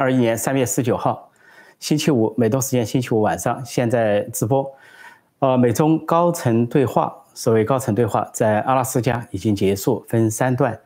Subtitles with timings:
[0.00, 1.30] 二一年三月十九号，
[1.78, 4.66] 星期五，美东时间星期五晚上，现在直播。
[5.40, 10.80] 呃，美中高层对话，所谓高层对话，在阿拉斯加已经结束，分三段，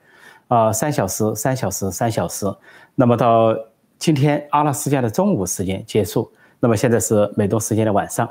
[0.49, 2.53] 啊，三小时、三小时、三小时。
[2.97, 3.57] 那么到
[4.01, 8.29] 今天阿拉斯加的中午时间结束，那么现在是美东时间的晚上。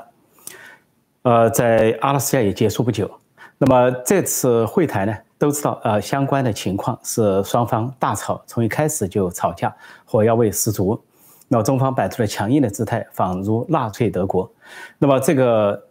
[1.22, 3.10] 呃，在阿拉斯加也结束不久。
[3.56, 9.74] 那么这次会谈呢，都知道，呃，相关的情况是双方大吵，从一开始就吵架，
[10.04, 11.00] 火药味十足。
[11.48, 14.50] 那么中方摆出了强硬的姿态，仿如纳粹德国。
[14.98, 15.82] 那么这个。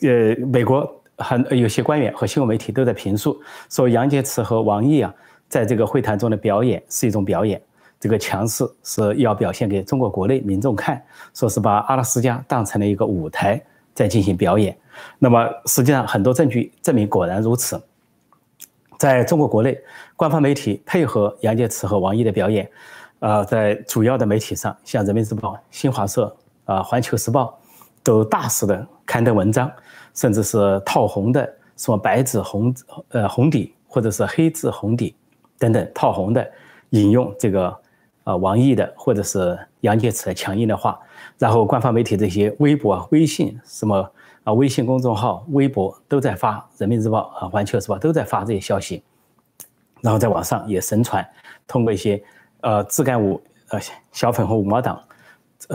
[0.00, 0.88] 呃，美国
[1.18, 5.12] 很有些官员和新闻媒体都在评述说，杨洁篪和王毅啊，
[5.48, 7.60] 在这个会谈中的表演是一种表演，
[7.98, 11.02] 这个强势是要表现给中国国内民众看，
[11.34, 13.60] 说是把阿拉斯加当成了一个舞台
[13.92, 14.78] 在进行表演。
[15.18, 17.82] 那么实际上很多证据证明果然如此，
[19.02, 19.76] 在中国国内，
[20.14, 22.70] 官方媒体配合杨洁篪和王毅的表演，
[23.18, 26.32] 呃，在主要的媒体上，像人民日报、新华社、
[26.66, 27.58] 啊环球时报。
[28.04, 29.70] 都大肆的刊登文章，
[30.14, 32.74] 甚至是套红的，什么白纸红
[33.08, 35.16] 呃红底，或者是黑字红底
[35.58, 36.48] 等等套红的，
[36.90, 37.76] 引用这个
[38.22, 40.98] 啊王毅的或者是杨洁篪的强硬的话，
[41.38, 44.08] 然后官方媒体这些微博、微信什么
[44.44, 49.02] 啊微信公众号、微博都在发，《人民日报》啊、《环球时报》都在发这些消息，
[50.00, 51.26] 然后在网上也神传，
[51.66, 52.22] 通过一些
[52.60, 53.78] 呃自干五呃
[54.10, 55.00] 小粉红五毛党。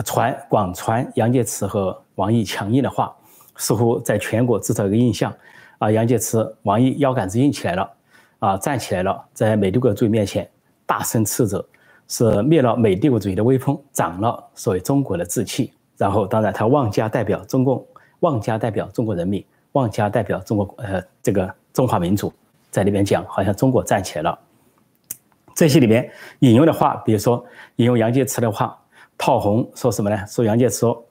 [0.04, 3.10] 传广传杨洁篪和王毅强硬的话，
[3.56, 5.34] 似乎在全国制造一个印象，
[5.78, 7.90] 啊，杨洁篪、王毅腰杆子硬起来了，
[8.38, 10.46] 啊，站起来了，在美帝国主义面前
[10.84, 11.66] 大声斥责，
[12.06, 15.72] 是灭了美帝国主义的威风，长了所谓中国的志气。
[15.96, 17.82] 然后，当然他妄加代表中共，
[18.20, 22.32] 妄加代表中国人民，妄加代表中国呃这个中华民族，
[22.70, 24.38] 在里面讲，好像中国站起来了。
[25.54, 27.44] 这些里面引用的话，比如说
[27.76, 28.78] 引用杨洁篪的话。
[29.20, 30.24] 套红说什么呢？
[30.28, 31.04] 说杨洁篪说，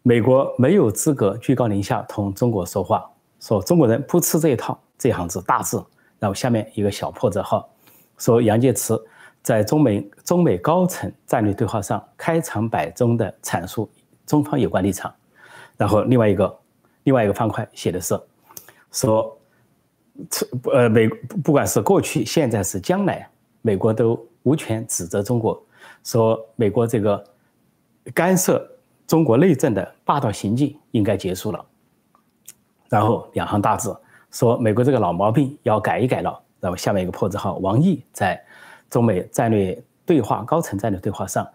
[0.00, 3.04] 美国没有资格居高临下同中国说话，
[3.38, 4.80] 说中国人不吃这一套。
[4.96, 5.84] 这行字大字，
[6.18, 7.68] 然后下面一个小破折号，
[8.16, 8.98] 说杨洁篪
[9.42, 13.90] 在中美中美高层战略对话上开场白中的阐述
[14.26, 15.12] 中方有关立场。
[15.80, 16.58] 然后另外一个
[17.04, 18.20] 另外一个方块写的是，
[18.92, 19.38] 说，
[20.72, 23.26] 呃美不管是过去、现在是将来，
[23.62, 25.60] 美国都无权指责中国，
[26.04, 27.24] 说美国这个。
[28.14, 28.66] 干涉
[29.06, 31.64] 中国内政的霸道行径应该结束了。
[32.88, 33.94] 然后两行大字
[34.30, 38.42] 说：“美国这个老毛病要改一改了。”然后下面一个破字号，王毅在
[38.88, 41.46] 中美战略对话高层战略对话上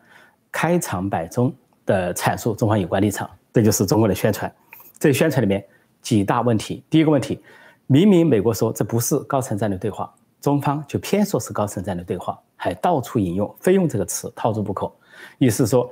[0.52, 1.52] 开场白中
[1.84, 4.54] 的阐述中方有关立场，这就是中国的宣传。
[5.00, 5.66] 这宣传里面
[6.02, 6.84] 几大问题。
[6.90, 7.42] 第一个问题，
[7.88, 14.92] 明明美国说这不是高层战略对话，中方就偏说是高层战略对话，还到处引用，非用这个词，套住不可。
[15.38, 15.90] 意思说。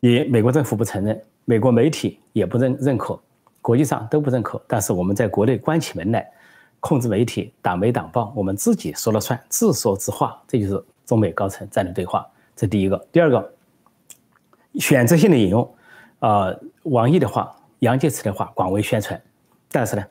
[0.00, 3.18] 也美国政府不承认，美国媒体也不认认可，
[3.62, 4.62] 国际上都不认可。
[4.68, 6.30] 但是我们在国内关起门来，
[6.78, 12.26] 控制媒体，党媒党报，我们自己说了算，自说自话，这就是中美高层战略对话。
[12.54, 13.54] 这第一个，第二个，
[14.74, 15.74] 选择性的引用，
[16.24, 16.50] 啊，
[16.84, 19.20] 王毅的话，杨洁篪的话，广为宣传，
[19.70, 20.02] 但是呢，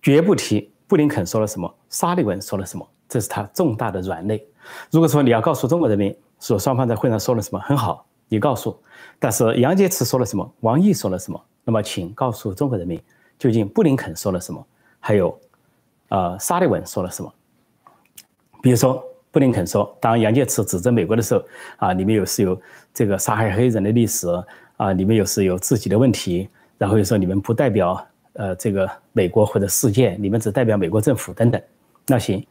[0.00, 4.46] 绝不提布林肯说了什么，沙利文说了什么，这是他重大的软肋。
[4.88, 8.06] 如果说你要告诉中国人民，说双方在会上说了什么，很好。
[8.28, 8.80] 你告诉，
[9.18, 10.48] 但是杨洁篪说了什么？
[10.60, 11.44] 王毅说了什么？
[11.64, 13.02] 那么，请告诉中国人民，
[13.36, 14.64] 究竟布林肯说了什么？
[15.00, 15.36] 还有，
[16.10, 17.34] 呃，沙利文说了什么？
[18.62, 19.02] 比如说，
[19.32, 21.42] 布林肯说，当杨洁篪指责美国的时候，
[21.78, 22.60] 啊，里面有是有
[22.94, 24.28] 这个杀害黑人的历史，
[24.78, 31.60] 啊，你们有是有自己的问题，然后又说你们不代表呃这个美国或者世界，你们只代表美国政府等等。
[32.06, 32.46] 那行，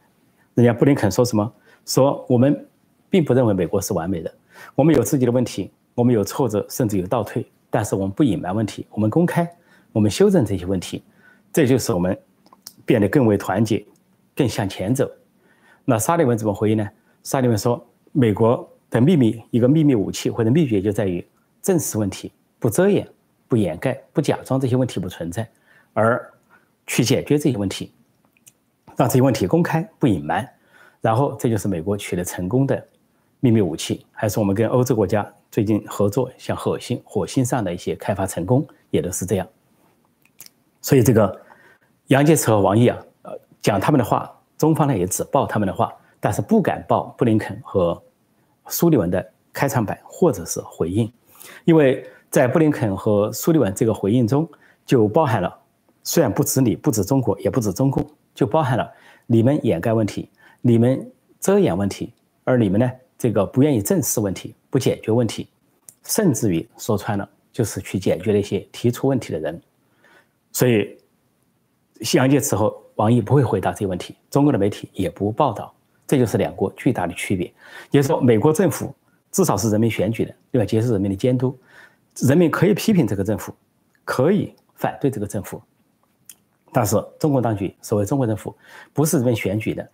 [0.54, 1.52] 人家布林肯说什么？
[1.86, 2.68] 说我们
[3.08, 4.32] 并不认为美国是完美的。
[4.74, 9.50] 我们有自己的问题，我们有挫折，甚至有倒退，但是我们不隐瞒问题，我们公开，
[9.90, 11.02] 我们修正这些问题，
[11.50, 12.16] 这就是我们
[12.84, 13.82] 变得更为团结，
[14.36, 15.10] 更向前走。
[15.86, 16.86] 那沙利文怎么回应呢？
[17.22, 21.26] 沙利文说：“美国的秘密，一个秘密武器或者秘诀就在于
[21.68, 23.06] 正视问题，不遮掩、
[23.46, 25.46] 不掩盖、不假装这些问题不存在，
[25.92, 26.32] 而
[26.86, 27.92] 去解决这些问题，
[28.96, 30.48] 让这些问题公开不隐瞒，
[31.02, 32.82] 然后这就是美国取得成功的。”
[33.40, 39.46] 秘密武器，还是我们跟欧洲国家最近合作，像火星、火星上的一些开发成功，也都是这样。
[40.80, 41.40] 所以这个
[42.08, 48.02] 杨洁篪和王毅啊，呃，讲他们的话，中方呢也只报他们的话，但是不敢报布林肯和
[48.66, 51.12] 苏利文的开场白或者是回应，
[51.64, 54.48] 因为在布林肯和苏利文这个回应中，
[54.84, 55.58] 就包含了
[56.02, 58.90] 虽然不止你，不止中国，也不止中共，就包含了
[59.26, 60.28] 你们掩盖问题，
[60.60, 61.10] 你们
[61.40, 62.12] 遮掩问题，
[62.44, 62.90] 而你们呢？
[63.18, 65.48] 这个不愿意正视问题，不解决问题，
[66.04, 69.60] 甚至于说穿了就是去解决那些提出问题的人。
[70.52, 70.96] 所以，
[72.14, 75.74] 杨洁篪和王毅不会回答这个问题，中国的媒体也不报道，
[76.06, 77.46] 这就是两国巨大的区别。
[77.90, 78.94] 也就是说，美国政府
[79.38, 80.66] 至少是人民选举的，对吧？
[80.66, 81.56] 接受人民的监督，
[82.22, 83.54] 人民可以批评这个政府，
[84.04, 85.62] 可以反对这个政府。
[86.72, 88.52] 但是中国当局，所谓中国政府，
[88.92, 89.90] 不是人民选举的，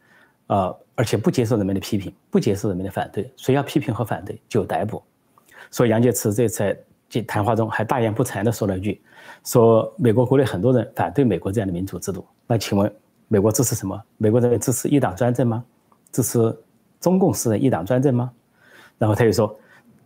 [0.46, 5.02] 呃，而且不接受人民的批评，不接受人民的反对，谁要批评和反对就逮捕。
[5.70, 6.76] 所以杨洁篪这次
[7.10, 8.98] 在谈话中还大言不惭地说了一句
[9.44, 12.90] ：“说美国国内很多人反对美国这样的民主制度，那请问
[13.28, 14.02] 美国支持什么？
[14.16, 15.62] 美国人支持一党专政吗？
[16.12, 16.56] 支持
[16.98, 18.32] 中共式的一党专政吗？”
[18.98, 19.58] 然后他又说：“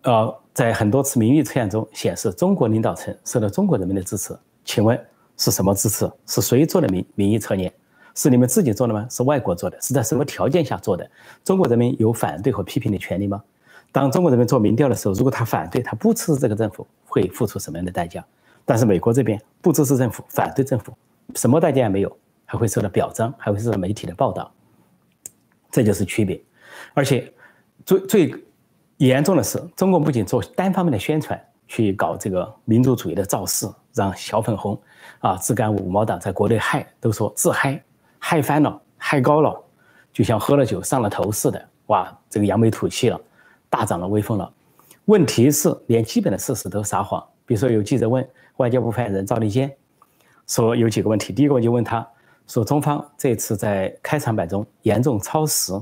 [0.03, 4.99] 呃，在很多次民意测验中显示，中国领导层受到中国人民的支持，请问？”
[5.41, 6.11] 是什么支持？
[6.27, 7.73] 是谁做的民民意测验？
[8.17, 9.07] 是你们自己做的吗？
[9.09, 9.81] 是外国做的？
[9.81, 11.09] 是在什么条件下做的？
[11.45, 13.41] 中国人民有反对和批评的权利吗？
[13.93, 18.25] 当中国人民做民调的时候，如果他反对，他不支持这个政府，会付出什么样的代价？
[18.65, 20.93] 但是美国这边不支持政府，反对政府，
[21.37, 24.53] 什么代价也没有，还会受到表彰，还会受到媒体的报道，
[25.71, 26.43] 这就是区别。
[26.95, 27.33] 而且
[27.87, 28.45] 最最
[28.99, 34.79] 严重的是，中国不仅做单方面的宣传，去搞这个民族主义的造势，让小粉红。
[35.21, 37.83] 啊，自干五毛党在国内嗨，都说自嗨，
[38.19, 39.57] 嗨翻了，嗨高了，
[40.13, 41.69] 就像喝了酒上了头似的。
[41.87, 43.21] 哇，这个扬眉吐气了，
[43.71, 44.53] 大涨了威风了。
[45.07, 47.25] 问题是，连基本的事实都撒谎。
[47.47, 49.73] 比如说，有记者问外交部发言人赵立坚，
[50.47, 51.33] 说有几个问题。
[51.33, 52.07] 第一个问题问他
[52.47, 55.73] 说，中方这次在开场白中严重超时，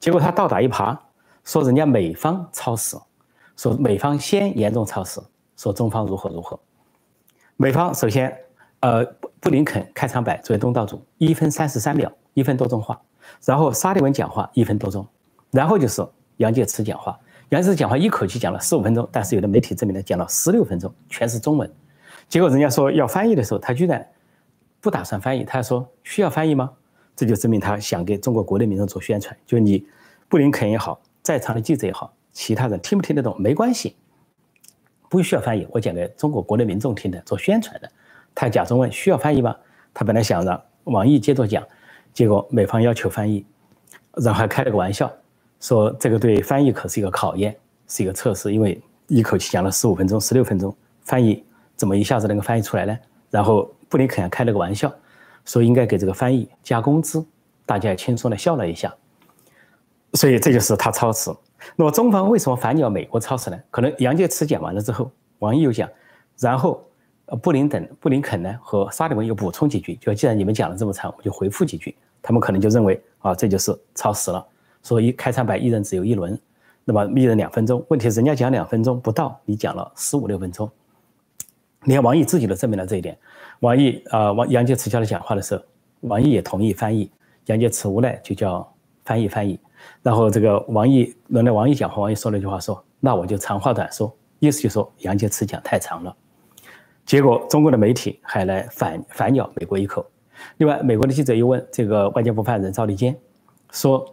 [0.00, 0.96] 结果他倒打一耙，
[1.44, 2.96] 说人家美方超时，
[3.56, 5.20] 说美方先严重超时，
[5.56, 6.58] 说中方如何如何。
[7.56, 8.36] 美方首先。
[8.80, 9.02] 呃，
[9.40, 13.00] 布林肯开场白作为东道主，一分三十三秒，一分多钟话。
[13.42, 15.08] 然后沙利文讲话一分多钟，
[15.50, 16.06] 然后就是
[16.36, 17.18] 杨洁篪讲话。
[17.48, 21.72] 杨洁篪讲话一口气讲了十五分钟，但是有的媒体证明他讲了十六分钟，全是中文。
[22.28, 24.06] 结果人家说要翻译的时候，他居然
[24.82, 26.70] 不打算翻译，他说需要翻译吗？
[27.16, 29.82] 这就证明他想给中国国内民众做宣传，就你
[30.28, 33.96] 布林肯也好，在场的记者也好，其他人听不听得懂没关系，
[35.08, 37.90] 不需要翻译，我讲给中国国内民众听的，做宣传的。
[38.34, 39.56] 他假装问需要翻译吗？
[39.94, 41.66] 他本来想让王毅接着讲，
[42.12, 43.42] 结果美方要求翻译，
[44.16, 45.10] 然后还开了个玩笑，
[45.60, 47.56] 说这个对翻译可是一个考验，
[47.88, 51.42] 是一个测试，因为一口气讲了十五分钟、十六分钟，翻译
[51.74, 52.98] 怎么一下子能够翻译出来呢？
[53.30, 54.92] 然后布林肯还开了个玩笑，
[55.46, 57.24] 说应该给这个翻译加工资，
[57.64, 58.94] 大家也轻松的笑了一下。
[60.14, 61.30] 所以这就是他超时。
[61.76, 63.60] 那么中方为什么反咬美国超时呢？
[63.70, 65.88] 可能杨洁篪讲完了之后，王毅又讲，
[66.38, 66.82] 然后。
[67.40, 71.96] 布林等布林肯呢和沙利文又补充几句，就既然你们讲了这么长，我就回复几句。
[72.20, 74.46] 他们可能就认为啊，这就是超时了。
[74.82, 76.38] 所以开场白一人只有一轮，
[76.84, 77.82] 那么一人两分钟。
[77.88, 80.70] 问题是人家讲两分钟不到，你讲了十五六分钟。
[81.84, 83.18] 连王毅自己都证明了这一点。
[83.60, 85.62] 王毅啊，王杨洁篪叫他讲话的时候，
[86.02, 87.10] 王毅也同意翻译。
[87.46, 88.70] 杨洁篪无奈就叫
[89.06, 89.58] 翻译翻译。
[90.02, 96.14] 然后这个王毅轮到王毅讲话，王毅说了一句话说：“那我就长话短说。”意思就说杨洁篪讲太长了。
[97.06, 100.04] 结果，中国的媒体还来反反咬美国一口。
[100.58, 103.16] 另外，美国的记者又问这个外交部发言人赵立坚，
[103.70, 104.04] 说：“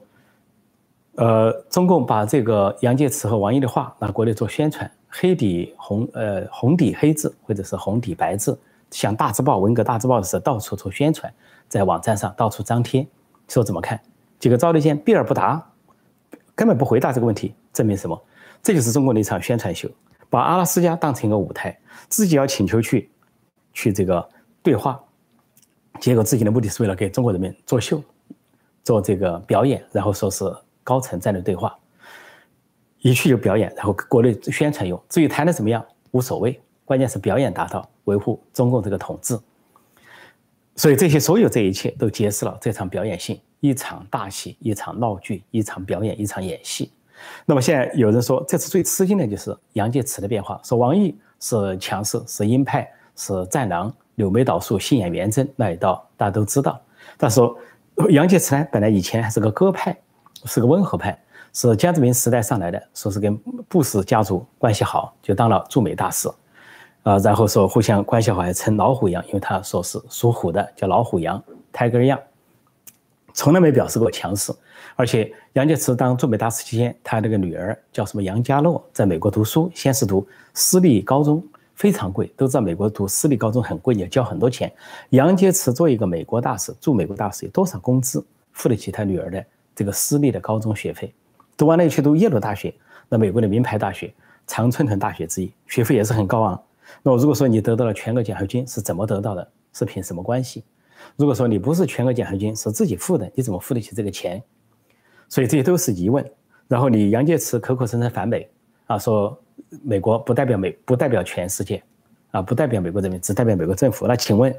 [1.16, 8.58] 呃，中共把这个杨洁篪和王毅的话拿国内做宣传，黑底红呃红底黑字或者是红底白字，
[8.92, 11.34] 像大字报、文革大字报的时候到处做宣传，
[11.68, 13.06] 在网站上到处张贴，
[13.48, 14.00] 说怎么看？”
[14.42, 15.72] 结果赵立坚避而不答，
[16.56, 18.20] 根本不回答这个问题，证明什么？
[18.64, 19.88] 这就是中国的一场宣传秀。
[20.32, 21.78] 把阿拉斯加当成一个舞台，
[22.10, 23.12] 自己要请求去，
[23.72, 24.28] 去这个
[24.64, 25.00] 对话，
[26.00, 28.02] 结果自己的目的是为了给中国人民作秀，
[28.84, 30.44] 做这个表演，然后说是
[30.84, 31.78] 高层战略对话，
[33.02, 35.00] 一去就表演，然后国内宣传用。
[35.08, 39.38] 至于谈的怎么样无所谓，关键是表演达到维护中共这个统治。
[40.82, 46.92] 所以这些所有这一切都揭示了这场表演性，一场大戏，一场闹剧，一场表演，一场演戏。
[47.46, 56.82] 那么现在有人说，这次最吃惊的就是杨洁篪的变化，说王毅是强势，是鹰派，是战狼，柳眉倒竖，信仰元贞，那一道大家都知道。
[57.16, 57.40] 但是
[58.10, 59.96] 杨洁篪呢，本来以前还是个鸽派，
[60.46, 61.16] 是个温和派，
[61.54, 63.38] 是江泽民时代上来的，说是跟
[63.70, 66.28] 布什家族关系好，就当了驻美大使，
[67.04, 71.44] 啊，然后说互相关系好，还称老虎羊，因为他说是属虎的，叫老虎羊
[71.74, 72.20] ，Tiger 羊，
[73.34, 74.54] 从来没表示过强势。
[74.96, 81.44] 而且杨洁篪当驻美大使期间，他那个女儿叫什么杨佳洛，在美国读书，先是读私立高中，
[81.74, 84.72] 非常贵，都知道美国读私立高中很贵，要交很多钱。
[85.10, 89.44] 杨洁篪做一个美国大使，驻美国大使有多少工资，付得起他女儿的
[89.74, 91.12] 这个私立的高中学费？
[91.58, 92.72] 读完了去读耶鲁大学，
[93.10, 94.14] 那美国的名牌大学，
[94.46, 96.62] 常春藤大学之一，学费也是很高昂。
[97.04, 99.48] 那如果说你得到了全额奖学金，是怎么得到的？
[99.74, 100.64] 是凭什么关系？
[101.16, 104.42] 如果说你不是全额奖学金，是自己付的，你怎么付得起这个钱？
[105.30, 106.24] 所以这些都是疑问。
[106.68, 108.50] 然后你杨洁篪口口声声反美
[108.86, 109.38] 啊，说
[109.84, 111.82] 美国不代表美，不代表全世界，
[112.32, 114.08] 啊，不代表美国人民，只代表美国政府。
[114.08, 114.54] 那请问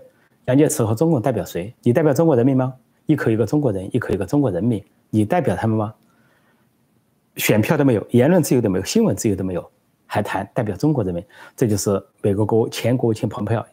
[0.47, 1.75] 杨洁篪和中共代表谁？
[1.83, 2.75] 你代表中国人民吗？
[3.07, 5.95] 一口一个中国人，一口一个中国人民，你代表他们吗？
[7.37, 9.71] 选票都没有，言论自由都没有，新闻自由都没有，
[10.13, 11.25] 还谈代表中国人民？
[11.57, 13.65] 这就是美国国前国务卿蓬佩奥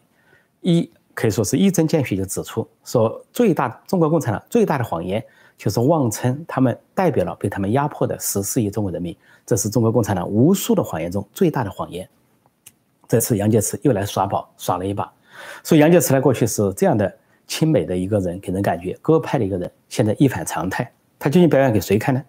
[0.62, 0.90] 一。
[1.12, 5.22] 可以说是一针见血，就指出说，最大中国共产党最大的谎言
[5.58, 12.08] 就是妄称他们代表了被他们压迫的十四亿中国人民，这是中国共产党无数的谎言中最大的谎言。
[13.06, 15.12] 这次杨洁篪又来耍宝，耍了一把。
[15.62, 17.14] 所以杨洁篪呢，过去是这样的
[17.46, 20.90] 亲美的一个人，给人感觉鸽派的一个人，现在一反常态。
[21.18, 22.24] 他究竟表演给谁看呢？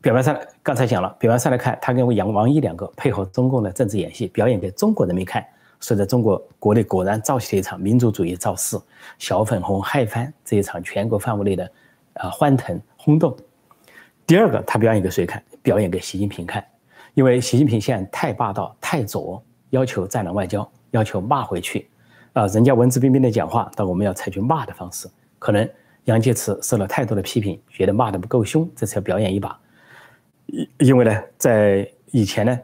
[0.00, 5.44] 表面上刚才讲了，表面上来看，他跟杨王毅两个配合中共的政治演戏，表演给中国人民看。
[5.80, 8.76] 说在中国国内果然造起了一场民族主义造势，
[9.16, 11.70] 小粉红嗨翻这一场全国范围内的，
[12.14, 13.36] 啊欢腾轰动。
[14.26, 15.40] 第二个，他表演给谁看？
[15.62, 16.64] 表演给习近平看，
[17.14, 19.40] 因为习近平现在太霸道、太左，
[19.70, 21.88] 要求战狼外交，要求骂回去，
[22.32, 25.08] 啊，人家文质彬彬的讲话，但我们要采取骂的方式。
[25.38, 25.68] 可能
[26.04, 29.56] 杨洁篪受了太多的批评，觉得骂的不够凶，这次要表演一把。
[30.48, 32.58] 因因为呢，在以前呢，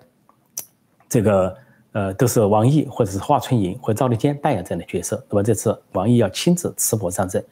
[1.09, 1.57] 这个。
[1.95, 5.25] 呃，都是王毅或者是华春莹或赵立坚扮演这样的角色。
[5.31, 7.47] 那么这次王毅要亲自持钵上阵，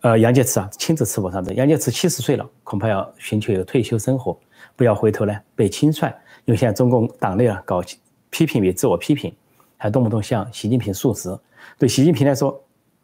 [0.00, 1.54] 呃，杨洁篪啊亲自持钵上阵。
[1.54, 4.34] 杨洁篪七十岁了，恐怕要寻求一个退休生活，
[4.76, 6.10] 不要回头呢被清算。
[6.46, 7.82] 因为现在中共党内啊搞
[8.30, 9.30] 批评与自我批评，
[9.76, 11.38] 还动不动向习近平述职。
[11.78, 12.58] 对习近平来说，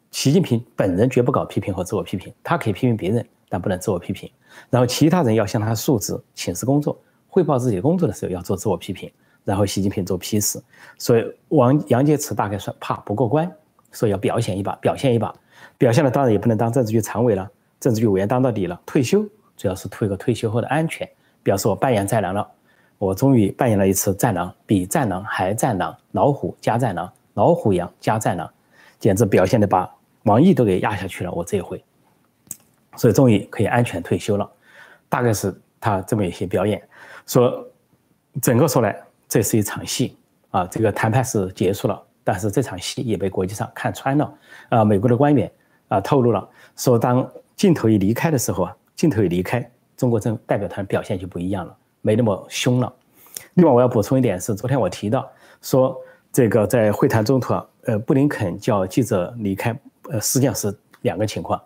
[0.09, 4.27] 习近平本人绝不搞批评和自我批评，他可以批评别人，但不能自我批评。
[4.71, 9.11] 然后其他人要向他述职、请示工作、汇报自己工作的时候，要做自我批评。
[9.43, 10.59] 然后习近平做批示，
[10.97, 13.51] 所以王杨洁篪大概算怕不过关，
[13.91, 15.31] 所以要表现一把，表现一把，
[15.77, 17.47] 表现了当然也不能当政治局常委了，
[17.79, 19.23] 政治局委员当到底了，退休
[19.55, 21.07] 主要是图个退休后的安全，
[21.43, 22.49] 表示我扮演战狼了，
[22.97, 28.49] 我终于扮演了一次战狼，比战狼还战狼，老虎加战狼，老虎羊加战狼，
[28.97, 29.93] 简直表现的把
[30.23, 31.83] 王毅都给压下去了，我这一回，
[32.95, 34.49] 所以终于可以安全退休了，
[35.09, 36.81] 大概是他这么一些表演，
[37.25, 37.65] 说
[38.41, 38.95] 整个说来。
[39.29, 40.15] 这是一场戏
[40.51, 44.31] 啊，这个谈判是结束了，但是这场戏也被国际上看穿了
[44.69, 44.85] 啊。
[44.85, 45.51] 美国的官员
[45.87, 52.93] 啊透露了，说当镜头一离开的时候啊，镜头一离开，中国政代表团表现就不一样了，没那么凶了。
[53.55, 55.27] 另外，我要补充一点是，昨天我提到
[55.63, 55.99] 说，
[56.31, 59.75] 这个在会谈中途啊，呃，布林肯叫记者离开，
[60.11, 60.71] 呃，实际上是
[61.01, 61.59] 两个情况，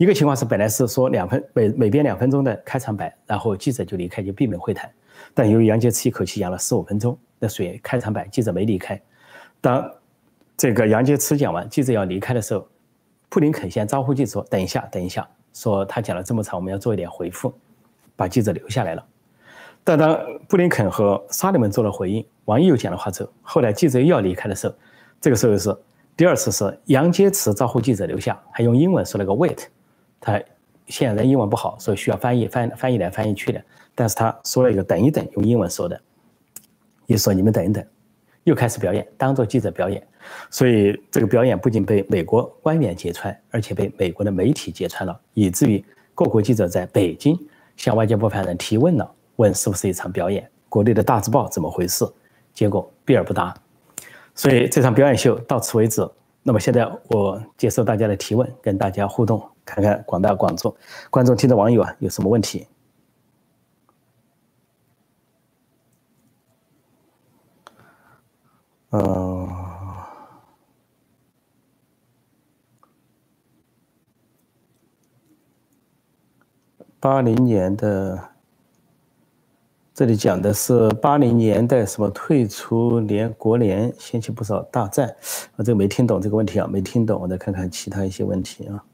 [0.00, 4.90] 一个情况是本来是说两分每每边两分钟的开场白，然后记者就离开，就闭门会谈。
[5.34, 8.98] 但由于杨洁篪一口气讲了十五分钟，那所以开场白记者没离开。
[9.60, 9.92] 当
[10.56, 12.66] 这个杨洁篪讲完，记者要离开的时候，
[13.28, 17.52] 布林肯先招呼记者说：“等一下，等一下。”说他讲了这么长，我们要做一点回复，
[18.16, 19.04] 把记者留下来了。
[19.84, 24.74] 但当布林肯和沙利文做了回应，王毅又讲了话之后，后来记者又要离开的时候，
[25.20, 25.76] 这个时候是
[26.16, 29.66] 第二次是杨洁篪招呼记者留下，还用英文说了个 “wait”，
[30.20, 30.40] 他
[30.86, 33.62] 现在英文不好，所以需要翻译翻翻译来翻译去的。
[33.94, 36.00] 但是他说了一个“等一等”，用英文说的，
[37.06, 37.84] 意思说你们等一等，
[38.44, 40.06] 又开始表演，当做记者表演。
[40.50, 45.84] 所以这个表演不仅被美国官员揭穿，而且被美国的媒体揭穿了，以至于
[46.14, 47.38] 各国记者在北京
[47.76, 50.48] 向外交部发言人提问了，问是不是一场表演？
[50.68, 52.06] 国内的大字报怎么回事？
[52.52, 53.54] 结果避而不答。
[54.34, 56.08] 所以这场表演秀到此为止。
[56.42, 60.74] 那么现在我接受大家的提问，跟大家互动，看看广大广众、
[61.10, 62.66] 观众、听众、网友啊有什么问题。
[68.92, 69.48] 嗯，
[76.98, 78.18] 八零年的，
[79.94, 85.08] 这里讲的是八零年代什么退出联国联，掀起不少大战，
[85.54, 88.84] 啊，这个没听懂这个问题啊，没听懂，我再看看其他一些问题啊，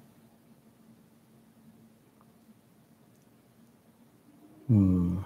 [4.68, 5.16] 嗯。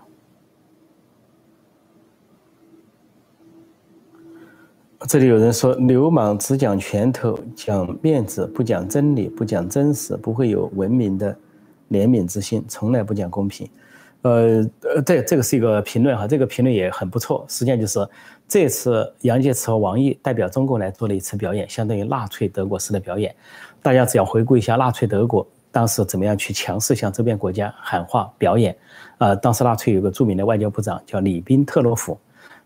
[5.09, 11.35] 这里有人说，流氓只讲拳头，讲面子，不讲真理，不讲真实，不会有文明的
[11.91, 13.67] 怜悯之心，从来不讲公平。
[14.21, 17.47] 呃呃，这这个是一个评论哈，这个评论也很不错。
[17.49, 18.07] 实际上就是
[18.47, 23.35] 这次杨洁篪和王毅代表中国来做了一次表演，相当于纳粹德国式的表演。
[23.81, 28.77] 大家只要回顾一下纳粹德国当时怎么样去强势向周边国家喊话表演？
[29.19, 32.19] 啊，当时纳粹有个著名的外交部长叫里宾特洛甫，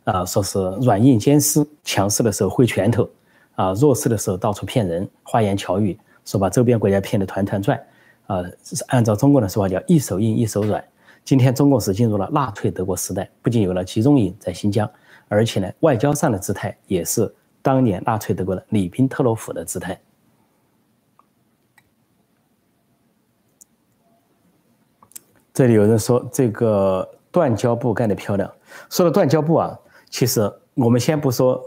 [0.05, 3.09] 啊，说是软硬兼施，强势的时候挥拳头，
[3.57, 7.79] 啊，弱势的时候到处骗人，花言巧语，说把周边国家骗得团团转，
[8.27, 8.43] 啊，
[8.89, 10.83] 按照中国的说法叫一手硬一手软。
[11.25, 14.89] 今天中国是进入了纳粹德国时代，不仅有了集中营在新疆，
[15.27, 19.99] 而且呢，外交上的姿态也是当年纳粹德国的里宾特洛甫的姿态。
[25.55, 28.53] 这里有人说这个断交部干得漂亮。
[28.91, 29.79] 说到断交部啊，
[30.11, 31.63] 其实我们先不说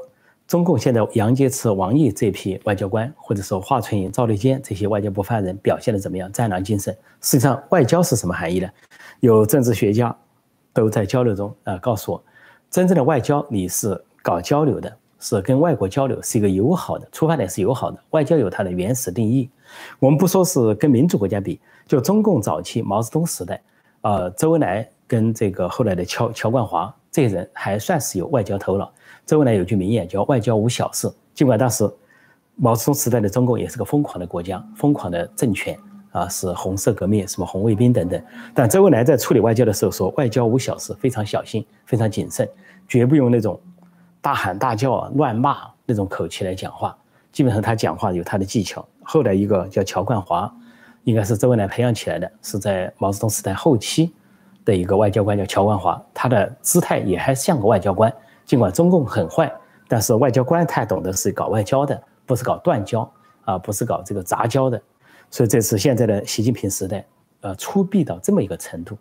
[0.45, 6.93] 中共现在杨洁篪、王毅这批外交官，或者说华春莹、赵立坚这些外交部发言人表现的怎么样，战狼精神。
[7.21, 8.69] 实际上，外交是什么含义呢？
[9.21, 10.13] 有政治学家
[10.73, 12.21] 都在交流中啊告诉我，
[12.69, 17.97] 真正的外交你是搞交流的，是跟外国交流，是一个友好的出发点，是友好的。
[18.09, 19.49] 外交有它的原始定义。
[19.97, 23.61] 我们不说是跟民主国家比，就中共早期毛泽东时代。
[24.07, 28.89] 呃，周恩来跟这个后来的乔乔冠华这些人还算是有外交头脑。
[29.25, 31.11] 周恩来有句名言叫“外交无小事”。
[31.35, 31.83] 尽管当时
[32.55, 35.77] 毛泽东时代的中共也是个疯狂的国家、疯狂的政权
[36.13, 38.23] 啊，是红色革命、什么红卫兵等等。
[38.53, 42.47] 但周恩来在处理外交的时候说：“外交无小事，非常小心，非常谨慎，
[42.87, 43.59] 绝不用那种
[44.21, 46.97] 大喊大叫、啊、乱骂那种口气来讲话。
[47.33, 50.49] 基本上他讲话有他的技巧。”后来一个叫乔冠华。
[51.07, 54.13] 应该是周恩来培养起来的，是在毛泽东时代后期
[54.65, 56.05] 的一个外交官，叫乔冠华。
[56.13, 59.49] 他的姿态也还像个外交官，尽管中共很坏，
[59.87, 63.09] 但是外交官他懂得是搞外交的，不是搞断交
[63.45, 64.81] 啊，不是搞这个杂交的。
[65.31, 67.05] 所以这是现在的习近平时代，
[67.39, 68.97] 呃，粗鄙到这么一个程度，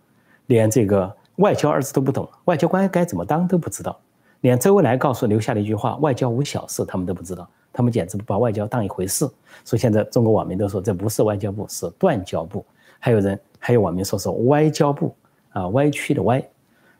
[0.46, 3.98] 连这个外交二字都不懂，外交官该怎么当都不知道，
[4.42, 7.50] 连周恩来告诉留下的一句话“外交无小事”，他们都不知道。
[7.76, 9.28] 他们简直不把外交当一回事，
[9.62, 12.64] 所以现在中国网民都说这不是外交部，是断交部。
[12.99, 15.14] 还有人，还有网民说是歪交部，
[15.50, 16.42] 啊，歪曲的歪，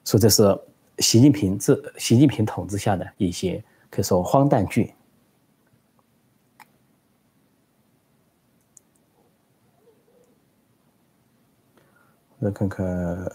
[0.05, 0.43] 说这是
[0.99, 4.93] 习近平治习近平统治下的一些可以说荒诞剧。
[12.41, 13.33] 来看看，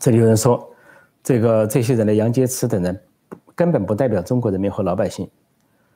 [0.00, 0.73] 这里有人说。
[1.24, 3.00] 这个这些人的杨洁篪等人，
[3.54, 5.28] 根本不代表中国人民和老百姓，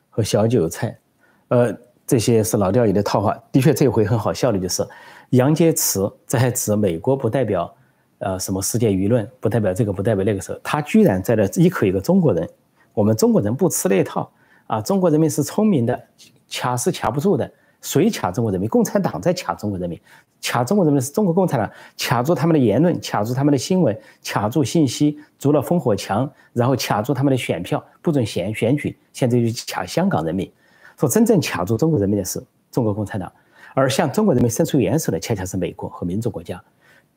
[0.08, 0.98] 和小韭菜，
[1.48, 3.38] 呃，这些是老掉牙的套话。
[3.52, 4.82] 的确，这回很好笑的就是，
[5.30, 7.70] 杨洁篪在指美国不代表，
[8.20, 12.48] 呃，什么世界舆论，不代表这个，不代表那个时候，他居然在那一口一个中国人，
[12.94, 14.32] 我们中国人不吃那套
[14.66, 16.02] 啊，中国人民是聪明的，
[16.50, 17.52] 卡是卡不住的。
[17.80, 18.68] 谁卡中国人民？
[18.68, 19.98] 共产党在卡中国人民，
[20.42, 28.98] 卡中国人民是中国共产党卡住他们的言论，卡住他们的新闻，卡住信息，筑了烽火墙，然后卡住他们的选票，不准选选举。
[29.12, 30.50] 现在就卡香港人民，
[30.98, 33.32] 说真正卡住中国人民的是中国共产党，
[33.74, 36.60] 而向中国人民伸出援手的恰恰是美国和民主国家。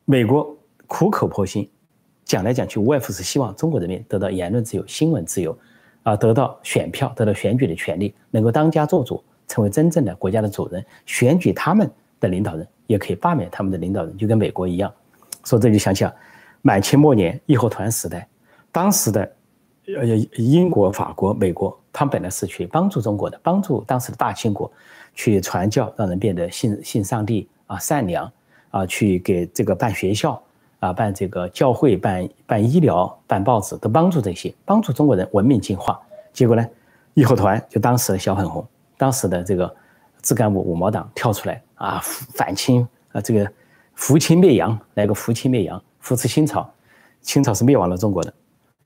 [0.06, 1.68] 美国苦口婆心
[2.24, 5.58] 讲来讲去，无外乎是希望中国人民得到言论自由、新闻自由，
[6.04, 9.24] 啊，得到选票、得到选举的权利，能够当家做主。
[9.52, 14.90] 成为真正的国家的主人，选举他们的领导人，也可以罢免他们的领导人，就跟美国一样。
[15.44, 16.08] 说这就想起
[16.62, 18.26] 满清末年义和团时代，
[18.72, 19.30] 当时的
[19.98, 20.06] 呃
[20.38, 24.72] 英国、法国、美国，他们本来是去帮助中国的，帮助当时的大清国
[25.14, 28.32] 去传教，让人变得信信上帝啊，善良
[28.70, 30.42] 啊，去给这个办学校
[30.80, 36.00] 啊，办这个教会，办办医疗，办报纸，都帮助这些，帮助中国人文明进化。
[36.32, 36.66] 结果呢，
[37.16, 38.66] 义和团就当时的小粉红。
[39.02, 39.76] 当时的这个
[40.22, 42.00] 自干五五毛党跳出来啊，
[42.36, 43.52] 反清啊，这个
[43.96, 46.72] 扶清灭洋，来个扶清灭洋，扶持清朝，
[47.20, 48.32] 清朝是灭亡了中国的，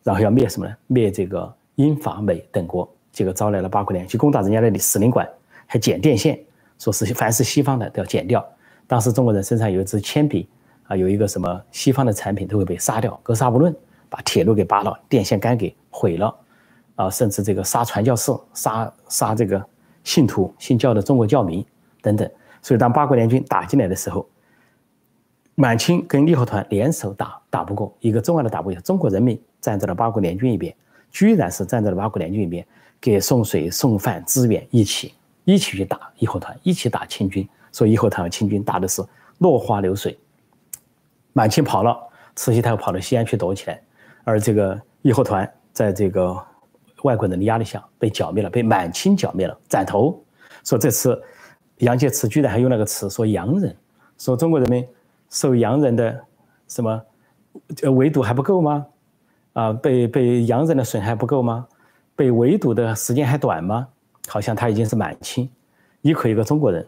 [0.04, 0.74] 然后要灭什么呢？
[0.88, 5.28] 灭这个英法美等国，结果招来了八国联军攻打人家的使领馆，
[5.68, 6.40] 还剪电线，
[6.80, 8.42] 说是凡是西方的都要剪掉。
[8.88, 10.48] 当时中国人身上有一支铅笔
[10.88, 13.76] 啊，有一个什么西方的产品都会被杀掉，格杀勿论，
[14.08, 16.34] 把铁路给扒了，电线杆给毁了，
[16.96, 19.62] 啊，甚至这个杀传教士，杀杀这个。
[20.06, 21.66] 信徒、信教的中国教民
[22.02, 22.30] 等等，
[22.62, 24.26] 所以当八国联军打进来的时候，
[25.56, 30.74] 满清跟义和团联手打，打不过，一个重要的打不过，中国人民站在了八国联军一边，
[31.10, 32.66] 居然是站在了八国联军一边，
[33.02, 35.14] 给送水、送饭、支援，一起
[35.44, 39.04] 一起去打义和团，一起打清军，所以义和团和清军打的是
[39.40, 40.18] 落花流水。
[41.34, 41.98] 满清跑了，
[42.36, 43.82] 慈禧太后跑到西安去躲起来，
[44.24, 46.42] 而这个义和团在这个。
[47.04, 50.24] 外国人的压力下被剿灭了，被满清剿灭了，斩头。
[50.64, 51.22] 说这次
[51.78, 53.76] 杨洁篪居然还用那个词说洋人，
[54.18, 54.88] 说中国人民
[55.30, 56.20] 受洋人的
[56.68, 57.02] 什么
[57.84, 58.86] 呃围堵还不够吗？
[59.54, 61.68] 啊，被被洋人的损害不够吗？
[62.16, 63.88] 被围堵的时间还短吗？
[64.28, 65.48] 好像他已经是满清，
[66.02, 66.88] 一口一个中国人，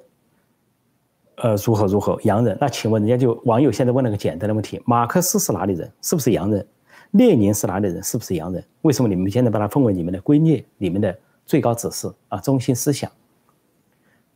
[1.36, 2.58] 呃，如何如何洋人？
[2.60, 5.92] 那请问人家就网友现在问了个简单的问题：马克思是哪里人？
[6.02, 6.66] 是不是洋人？
[7.12, 8.04] 列宁是哪里人？
[8.04, 8.64] 是不是洋人？
[8.82, 12.40] 为什么你们现在把它奉为你们的圭臬、你们的最高指示啊？
[12.40, 13.10] 中心思想？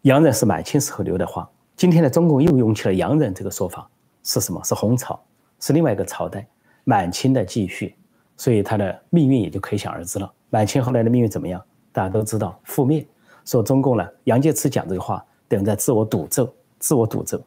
[0.04, 3.90] 洋人是满清时候留的话，今天的中共又用起了洋人这个说法，
[4.24, 4.64] 是什么？
[4.64, 5.20] 是红朝，
[5.60, 6.48] 是另外一个朝代，
[6.84, 7.96] 满清的继续，
[8.36, 10.32] 所以他的命运也就可想而知了。
[10.50, 11.62] 满清后来的命运怎么样？
[11.92, 13.06] 大家都知道，覆灭。
[13.46, 17.42] 说中共呢，杨洁篪讲这个话，等于在自我赌咒，自我赌咒。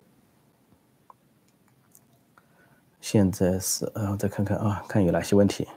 [3.05, 5.69] 现在是，呃，再看看啊，看有哪些问题。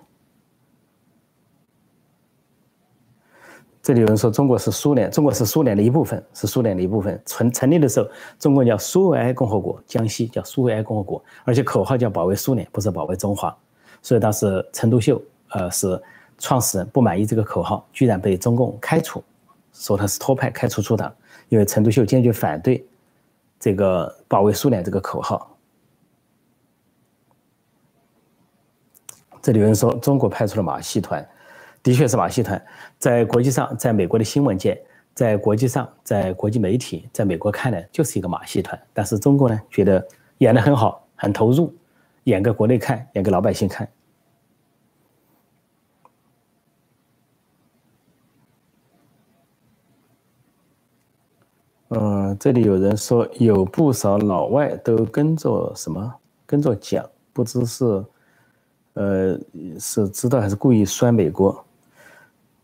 [3.84, 7.22] 这里有人说中国是苏联，中国是苏联的一部分，是苏联的一部分。
[7.26, 8.10] 成成立的时候，
[8.40, 13.54] 中国叫苏维埃共和国，江西叫苏维埃共和国，而且口号叫保卫苏联，不是保卫中华。
[14.02, 16.02] 所以当时陈独秀，呃，是
[16.38, 19.22] 创始人，不满意这个口号，居然被中共开除，
[19.74, 21.13] 说他是托派，开除出党，
[21.50, 22.88] 因为陈独秀坚决反对
[23.60, 25.57] 这个保卫苏联这个口号。
[29.48, 31.26] 这里有人说中国派出了马戏团，
[31.82, 32.62] 的确是马戏团，
[33.00, 34.78] 在国际上，在美国的新闻界，
[35.14, 38.78] 在国际上，在国际媒体，在美国看来就是一个马戏团。
[38.94, 40.06] 但是中国呢，觉得
[40.40, 41.74] 演得很好，很投入，
[42.26, 43.90] 演给国内看，演给老百姓看。
[51.88, 56.14] 嗯，这里有人说有不少老外都跟着什么，
[56.46, 58.04] 跟着讲，不知是。
[58.98, 59.40] 呃，
[59.80, 61.64] 是知道还是故意摔美国？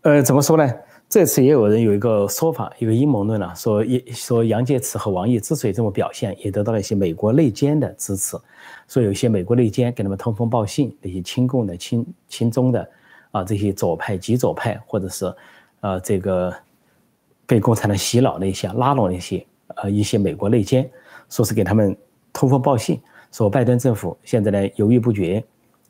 [0.02, 0.68] 呃，怎么说呢？
[1.08, 8.36] 这次也有人有一个说法，一个阴谋论了，说一说杨洁篪和王毅之所以这么表现，也得到了一些美国内奸的支持，
[8.88, 12.90] 说有一些美国内奸给他们通风报信，那些亲共的、亲亲中的
[13.30, 15.32] 啊，这些左派、极左派，或者是
[15.82, 16.52] 呃这个
[17.46, 20.90] 被共产党洗脑那些、拉拢那些呃一些美国内奸，
[21.30, 21.96] 说是给他们
[22.34, 23.00] 通风报信，
[23.32, 25.44] 说拜登政府现在呢犹豫不决。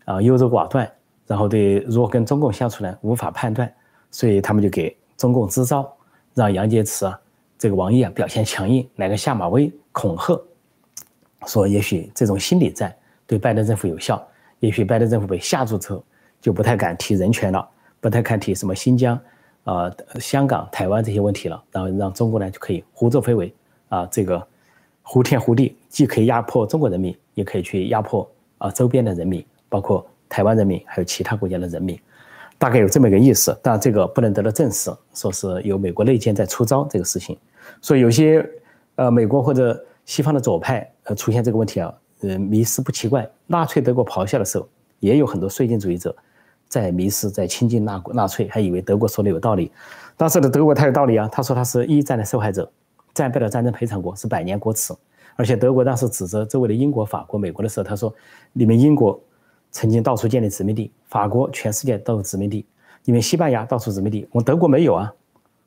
[0.05, 0.91] 啊，优柔寡断，
[1.25, 3.73] 然后对如何跟中共相处呢，无法判断，
[4.11, 5.89] 所以他们就给中共支招，
[6.33, 7.19] 让杨洁篪啊，
[7.57, 10.39] 这个王毅啊表现强硬，来个下马威，恐吓，
[11.45, 12.93] 说也许这种心理战
[13.25, 14.21] 对拜登政府有效，
[14.59, 16.03] 也许拜登政府被吓住之后，
[16.41, 17.65] 就不太敢提人权了，
[18.01, 19.17] 不太敢提什么新疆、
[19.63, 19.89] 啊
[20.19, 23.53] 香港、台湾这些问题了，然后让中国呢就可以胡作非为，
[23.87, 24.45] 啊这个
[25.01, 29.45] 胡天胡地，既可以压迫中国人民，也可以去压迫啊周边的人民。
[29.73, 31.99] 包括台湾人民，还有其他国家的人民，
[32.59, 37.35] 大概有这么一个意思，但这个不能得到证实，说是有美国内奸在出招这个事情。
[37.81, 38.47] 所以有些
[38.93, 43.27] 呃美国或者西方的左派呃出现这个问题啊，呃迷失不奇怪。
[43.47, 46.15] 纳粹德国咆哮的时候，也有很多绥靖主义者
[46.67, 49.71] 在迷失，在亲近纳纳粹，还以为德国说的有道理。
[50.15, 52.71] 当时的德国太有道理啊，他说他是一战的受害者，
[53.11, 54.93] 战败的战争赔偿国，是百年国耻。
[55.35, 58.13] 而且德国当时指责周围的英国、法国、美国的时候，他说
[58.53, 59.19] 你们英国。
[59.73, 62.65] 曾经到处建立殖民地，法国全世界都有殖民地，
[63.03, 65.11] 你们西班牙到处殖民地，我德国没有啊。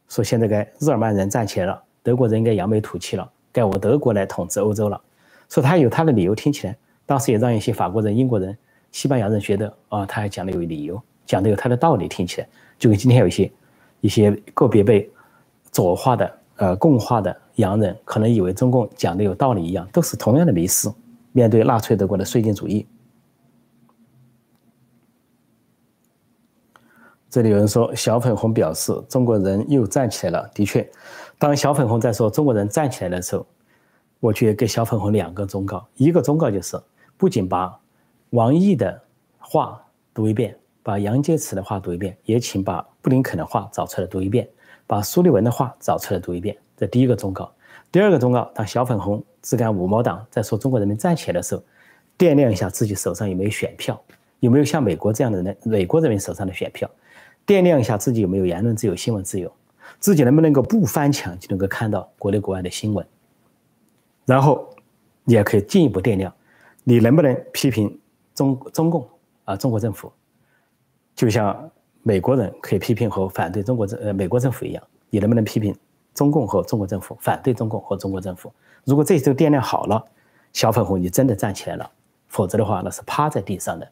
[0.08, 4.98] 说现在该日耳曼人站起来了，德国人应该扬眉吐气了，该我德国来统治欧洲了。
[5.48, 8.56] 说他有他的理由，听起来当时也让一些法国人、英国人、
[8.92, 13.50] 西班牙人觉得啊，他还讲的有理由，讲的有他的道理，听起来就跟今天有一些
[14.00, 15.10] 一些个别被
[15.72, 20.88] 左化的、呃共化的洋人可能以为中共讲的有道理一样，都是同样的迷失。
[21.32, 22.86] 面对纳粹德国的绥靖主义。
[27.28, 30.50] 这里有人说，小粉红表示中国人又站起来了。
[30.54, 30.88] 的确，
[31.38, 33.44] 当小粉红在说中国人站起来的时候，
[34.20, 36.80] 我觉得给小粉红两个忠告：一个忠告就是，
[37.16, 37.78] 不仅把
[38.30, 39.00] 王毅的
[39.38, 39.82] 话
[40.14, 44.48] 读一遍，把杨洁篪的话读一遍，也请把布林肯的话找出来读一遍，
[44.86, 46.56] 把苏利文的话找出来读一遍。
[46.76, 47.52] 这第一个忠告。
[47.90, 51.62] 第二个忠告：当小粉红只干五毛党在说中国人民站起来的时候，
[52.16, 54.00] 掂量一下自己手上有没有选票，
[54.40, 56.88] 有没有像美国这样的人，美国人民手上的选票。
[57.46, 59.52] 掂量一下自己有没有言论自由、新闻自由，
[60.00, 63.06] 自己能不能够不翻墙就能够看到国内国外的新闻，
[64.24, 64.68] 然后
[65.24, 66.32] 你也可以进一步掂量，
[66.82, 67.98] 你能不能批评
[68.34, 69.08] 中中共
[69.44, 70.12] 啊中国政府，
[71.14, 71.70] 就像
[72.02, 75.74] 美国人可以批评和反对中国政呃美国政府一样，你能不能批评
[76.14, 78.52] 中共和中国政府，反对中共和中国政府？
[78.84, 80.04] 如果这些都掂量好了，
[80.52, 81.90] 小粉红你真的站起来了，
[82.28, 83.88] 否则的话那是趴在地上的。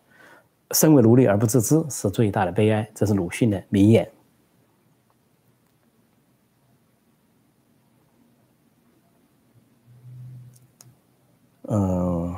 [0.74, 4.06] 身为奴隶而不自知是最大的悲哀，这是鲁迅的名言。
[11.68, 12.34] 嗯，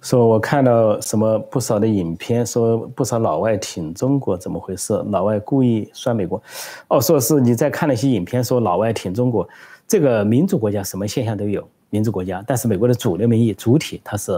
[0.00, 4.94] 说我看到什么不少的影片，说不少老外挺中国，怎么回事？
[5.10, 6.42] 老外故意酸美国？
[6.88, 9.48] 哦，说是你在看那些影片，说老外挺中国，
[9.86, 14.32] 这个民主国家什么现象都有，民主国家，但是美国的主流民意主体它是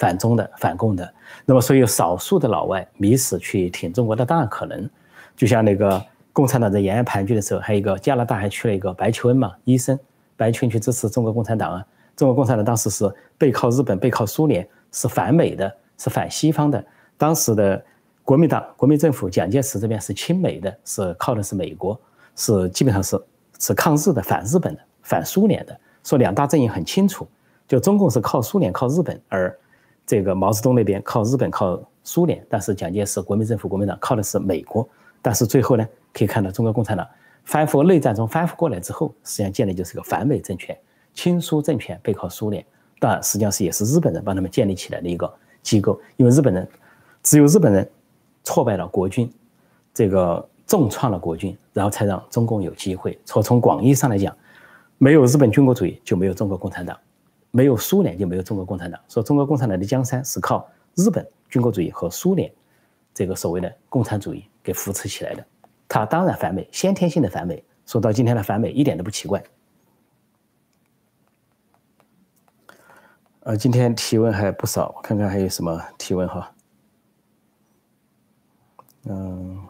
[0.00, 1.14] 反中的、反共的。
[1.44, 4.90] 那么，所以有少数的老外迷死去挺中国，的当然可能。
[5.36, 9.96] 就像那个共产党在延安盘踞的时候，还有一个加拿大还去了一个白求恩嘛，医生
[10.36, 11.86] 白求恩去支持中国共产党啊。
[12.16, 13.08] 中国共产党当时是
[13.38, 14.66] 背靠日本，背靠苏联。
[14.92, 16.84] 是反美的，是反西方的。
[17.16, 17.80] 当时的
[18.24, 21.96] 国民党、国民政府、蒋介石这边是亲美的，是靠的是美国，
[22.34, 23.16] 是基本上是
[23.60, 25.78] 是抗日的、反日本的、反苏联的。
[26.02, 27.24] 说两大阵营很清楚，
[27.68, 29.56] 就中共是靠苏联、靠日本，而
[30.10, 32.44] 这个毛泽东那边靠日本、靠苏联。
[32.48, 34.88] 但是蒋介石、国民政府、国民党靠的是美国。
[35.22, 37.06] 但是最后呢，可以看到中国共产党
[37.44, 40.76] 反复内战中反复过来之后，实际上建立就是个反美政权、
[41.14, 42.64] 亲苏政权，背靠苏联。
[42.98, 46.68] 但，实际上是也是日本人帮他们建立起来的一个机构，因为日本人
[47.22, 47.88] 只有日本人
[48.42, 49.32] 挫败了国军，
[49.94, 53.16] 这个重创了国军，然后才让中共有机会。
[53.24, 54.36] 从从广义上来讲，
[54.98, 56.98] 没有日本军国主义就没有中国共产党，
[57.50, 59.00] 没有苏联就没有中国共产党。
[59.08, 62.52] 说中国共产党的江山是靠日本军国主义和苏联
[63.12, 65.46] 这个所谓的共产主义给扶持起来的。
[65.88, 69.42] 他当然反美，先天性的反美，说到今天的反美一点都不奇怪。
[73.40, 76.52] 呃，今天提问还不少，我看看还有什么提问哈。
[79.06, 79.66] 嗯，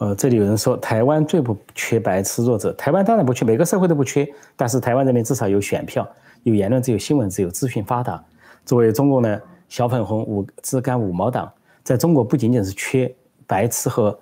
[0.00, 6.08] 呃，这里有人说台湾最不缺白痴弱者，台湾当然不缺，每个社会都不缺，但是台湾人民至少有选票，
[6.42, 8.24] 有言论自由、新闻自由、资讯发达。
[8.64, 13.14] 作为中国的小粉红五枝干五毛党，在中国不仅仅是缺
[13.46, 14.18] 白痴和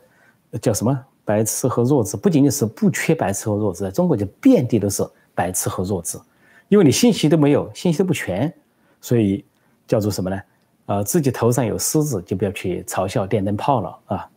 [0.60, 5.06] 叫什么白痴和弱智，不仅仅是不缺白痴和弱智，在中国就遍地都是。
[5.32, 6.18] 白痴和弱智，
[6.66, 8.52] 因为你信息都没有，信息都不全，
[9.00, 9.44] 所以
[9.86, 10.40] 叫做什么呢？
[10.86, 14.28] 呃，自己头上有虱子，就不要去嘲笑电灯泡了啊！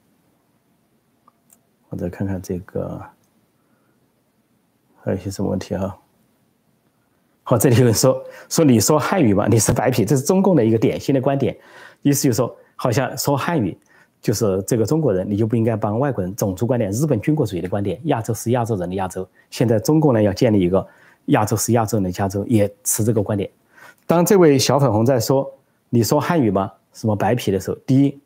[1.92, 3.00] 我再看看这个，
[5.04, 5.98] 还有些什么问题哈？
[7.44, 11.56] 好，这里有人说说你说汉语吧，你是白皮，这是中共的一个典型的观点，
[12.02, 13.78] 意思就是说，好像说汉语
[14.22, 19.28] 就是这个中国人，你就不应该帮外国人，种族观点，日本军国主义的观点，亚洲是亚洲人的亚洲。
[19.50, 20.88] 现在中共呢要建立一个
[21.26, 23.52] 亚洲是亚洲人的加州，也持这个观点。
[24.08, 25.54] 当这位小粉红在说
[25.90, 26.72] 你说汉语吗？
[26.94, 28.18] 什么白皮的时候，第一，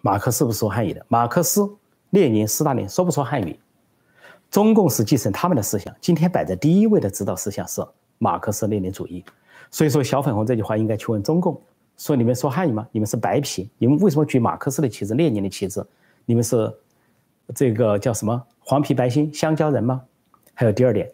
[0.00, 1.70] 马克思不说汉语的，马克思、
[2.10, 3.58] 列宁、斯大林说不说汉语？
[4.50, 7.80] 中共是继承他们的思想，今天摆在第一位的指导思想是
[8.18, 9.24] 马克思列宁主义。
[9.70, 11.60] 所以说，小粉红这句话应该去问中共。
[11.96, 12.86] 说你们说汉语吗？
[12.90, 15.84] 你们是白皮，你们为什么举马克思的旗帜、列宁的旗帜？
[16.24, 16.72] 你们是
[17.54, 20.02] 这个叫什么黄皮白心香蕉人吗？
[20.54, 21.08] 还有第二点，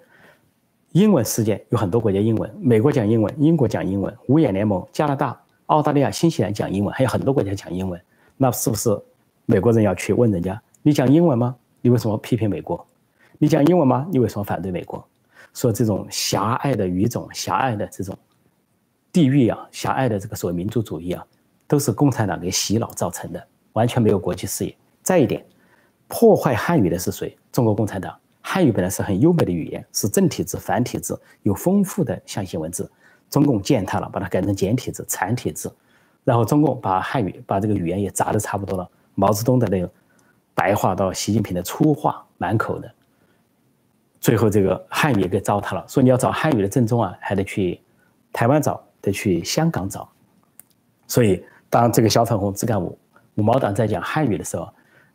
[0.93, 8.01] 英文世界有很多国家英文，美国讲英文，英国讲英文，五眼联盟、加拿大、澳大利亚、新西兰讲英文，还有很多国家讲英文。
[8.37, 8.99] 那是不是
[9.45, 11.57] 美国人要去问人家：你讲英文吗？
[11.81, 12.87] 你为什么批评美国？
[13.39, 14.07] 你讲英文吗？
[14.09, 15.05] 你为什么反对美国？
[15.53, 18.17] 说这种狭隘的语种、狭隘的这种。
[19.11, 21.27] 地域啊，狭隘的这个所谓民族主义啊，
[21.67, 24.77] 都是共产党给洗脑造成的，完全没有国际视野。
[25.03, 25.45] 再一点，
[26.07, 27.37] 破坏汉语的是谁？
[27.51, 28.17] 中国共产党。
[28.41, 32.89] 汉语本来是很优美的语言，是正体字、繁体字，有丰富的象形文字。
[33.29, 35.69] 中共践踏了，把它改成简体字、残体字，
[36.23, 38.89] 然后中共把汉语、把这个语言也砸得差不多了。
[39.17, 39.91] 毛泽东的那个
[40.57, 42.93] 白话到习近平的粗话，满口的，
[44.21, 45.85] 最后这个汉语也给糟蹋了。
[45.87, 47.81] 说你要找汉语的正宗啊，还得去
[48.33, 48.83] 台湾找。
[49.03, 50.09] 得去香港找，
[51.07, 51.41] 所以
[51.71, 52.99] 当这个小粉红自干五
[53.37, 54.69] 五毛党在讲汉语的时候，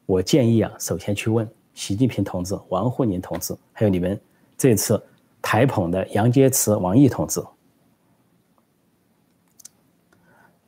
[0.06, 4.18] 我建议啊，首先去问习近平同志、王沪宁同志，还有你们
[4.58, 5.04] 这次
[5.42, 7.44] 台捧的杨洁篪、王毅同志。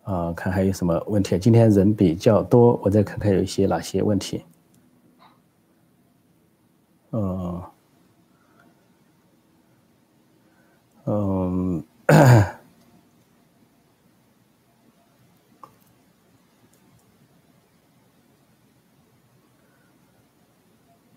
[0.03, 1.39] 啊，看还有什么问题？
[1.39, 4.43] 今天人比较多，我再看看有一些哪些问题。
[7.13, 7.63] 嗯，
[11.05, 11.83] 嗯。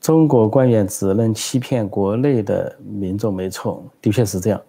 [0.00, 4.62] 中国官员只能欺骗国内的民众，没错，的确是这样。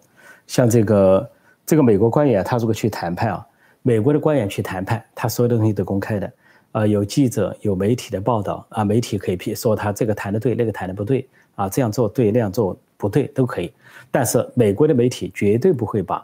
[0.47, 1.31] 像这个
[1.63, 3.47] 这个美国官员，他如果去谈判啊，
[3.83, 6.33] 美国的官员去谈判，他所有的东西都公开的，
[6.77, 13.73] 啊，有记者有媒体的报道啊，媒体可以批说他这个谈的对，那个谈的不对啊，这样做对，那样做不对都可以。
[14.11, 16.23] 但是美国的媒体绝对不会把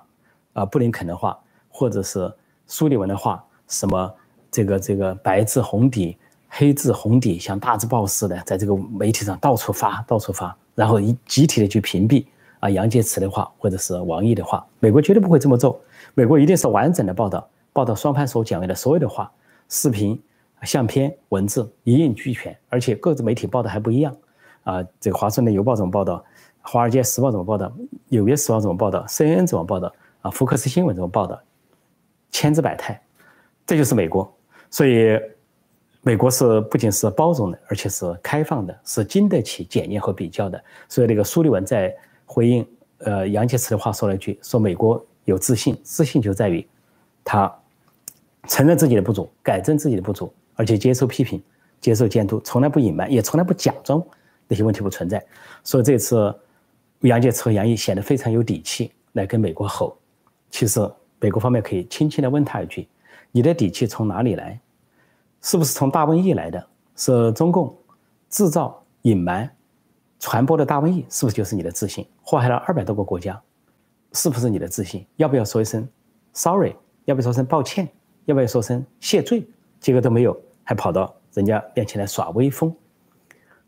[0.54, 1.36] 啊布林肯的话
[1.70, 2.32] 或者是
[2.68, 4.14] 苏利文的话，什么
[4.52, 6.16] 这个这个白字红底。
[6.56, 12.28] 黑字红底像大字报似的，在这个媒体上到处发，到处发，然后一集体的去屏蔽
[12.60, 15.82] 啊杨洁篪的话，或者是王毅的话，美国绝对不会这么做。
[16.14, 19.32] 美国一定是完整的报道，报道双方所讲的所有的话，
[19.68, 20.22] 视频、
[20.64, 24.16] 相片、文字一应俱全，而且各自媒体报道还不一样。
[24.64, 26.24] 啊，这个《华盛顿邮报》怎么报道？
[26.72, 27.68] 《华尔街时报》怎么报道？
[28.08, 29.94] 《纽约时报》怎么报道？CNN 怎么报道？
[30.22, 31.38] 啊，福克斯新闻怎么报道？
[32.32, 33.02] 千姿百态，
[33.66, 34.34] 这就是美国。
[34.72, 35.20] 所以，
[36.02, 40.64] 美国是不仅是包容的，而且是开放的，是经得起检验和比较的。
[40.88, 41.94] 所以，那个苏利文在
[42.26, 42.66] 回应
[43.00, 46.66] 呃杨洁篪的话说了一句：“说美国有自信，自信就在于
[47.24, 47.54] 他
[48.48, 51.42] 承认自己的不足，改正自己的不足，而且接受批评，
[51.82, 54.04] 接受监督，从来不隐瞒，也从来不假装
[54.48, 55.24] 那些问题不存在。”
[55.64, 56.34] 所以这次
[57.02, 59.98] 杨洁篪和杨毅显得非常有底气来跟美国吼。
[60.50, 60.80] 其实，
[61.20, 62.88] 美国方面可以轻轻地问他一句
[63.32, 64.60] ：“你的底气从哪里来？
[65.42, 66.68] 是不是从大瘟疫来的？
[66.96, 67.76] 是中共
[68.30, 69.50] 制造、隐瞒、
[70.20, 72.08] 传播的大瘟疫，是不是就是你的自信？
[72.22, 73.42] 祸害了二百多个国家，
[74.14, 75.06] 是不是你的自信？
[75.16, 75.88] 要不要说一声
[76.34, 76.76] sorry？
[77.06, 77.90] 要不要说声抱歉？
[78.26, 79.46] 要不要说声谢罪？
[79.84, 82.76] 结果都没有，还跑到人家面前来耍威风，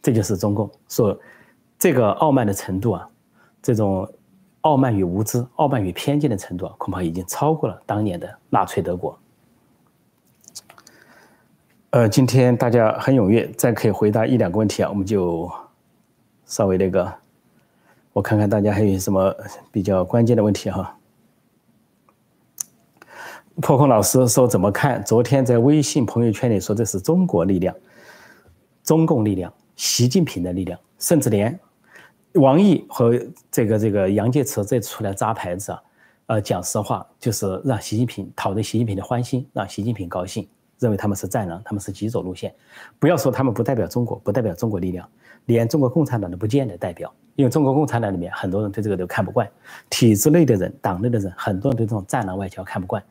[0.01, 1.15] 这就是中共说
[1.78, 3.08] 这个傲慢的程度啊，
[3.62, 4.12] 这种。”
[4.65, 9.15] 傲慢与无知、傲慢与偏见的程度啊，恐怕已经超过了当年的纳粹德国。
[11.91, 15.47] 呃，今天大家很踊跃，再可以回答一两个问题啊，我们就
[16.47, 17.13] 稍微那个，
[18.12, 19.32] 我看看大家还有什么
[19.71, 20.94] 比较关键的问题哈。
[23.62, 25.04] 破空老师说怎么看？
[25.06, 27.74] 昨天在微信朋友圈里说这是中国力量、
[28.84, 31.58] 中共力量、习近平的力量，甚至连。
[32.34, 33.18] 王毅和
[33.50, 35.82] 这个这个杨洁篪这出来扎牌子啊，
[36.26, 40.46] 呃，讲实话就是让习近平讨得习近平的欢心，让习近平高兴，
[40.78, 42.54] 认为他们是战狼，他们是极左路线。
[43.00, 45.08] 不要说他们不代表中国，不代表中国力量，
[45.46, 49.50] 连中国共产党都不见得代表，因为中国共产党里面很多人对这个都看不惯，
[49.89, 53.02] 体制内的人、党内的人，很多人对这种战狼外交看不惯，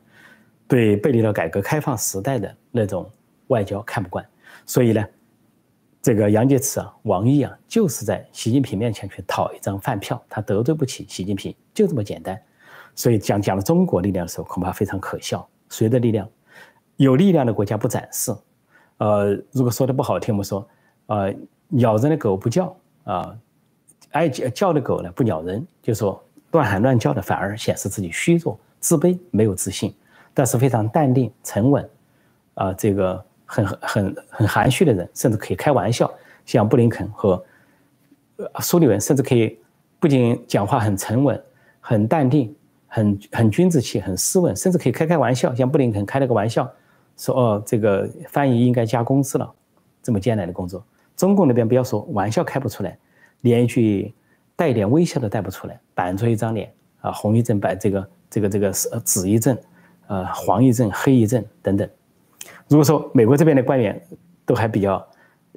[0.67, 3.09] 对背离了改革开放时代的那种
[3.47, 4.25] 外交看不惯，
[4.65, 5.05] 所以呢。
[6.01, 12.39] 这个杨洁篪啊，王毅啊，就是在习近平面前去讨一张饭票，他得罪不起习近平，就这么简单。
[12.93, 15.49] 所以讲讲了中国力量的时候，恐怕非常可笑。
[15.67, 16.29] 谁的力量？
[16.97, 18.31] 有力量的国家不展示。
[18.97, 20.69] 呃，如果说的不好听，我们说，
[21.07, 21.33] 呃，
[21.69, 23.35] 咬人的狗不叫啊，
[24.11, 29.91] 爱叫的狗呢不咬人，就说乱喊乱叫的反而显示自己虚弱、自卑、没有自信。
[30.35, 31.89] 但是非常淡定、沉稳，
[32.53, 33.25] 啊，这个。
[33.47, 36.11] 很很很含蓄的人，甚至可以开玩笑，
[36.47, 37.45] 像布林肯和
[38.59, 39.55] 苏利文，甚至可以
[39.99, 41.39] 不仅讲话很沉稳、
[41.79, 42.53] 很淡定、
[42.87, 46.67] 很很君子气、很斯文，甚至可以开开玩笑，像布林肯开了个玩笑，
[47.15, 49.47] 说：“哦，这个翻译应该加工资了，
[50.01, 50.83] 这么艰难的工作。”
[51.15, 52.97] 中共那边不要说玩笑开不出来，
[53.41, 54.11] 连一句
[54.55, 59.55] 带点微笑都带不出来，板着一张脸啊，红一阵白，这个这个这个是紫一阵，
[60.07, 61.89] 呃，黄一阵，黑一阵等等。
[62.67, 63.99] 如果说美国这边的官员
[64.45, 65.05] 都还比较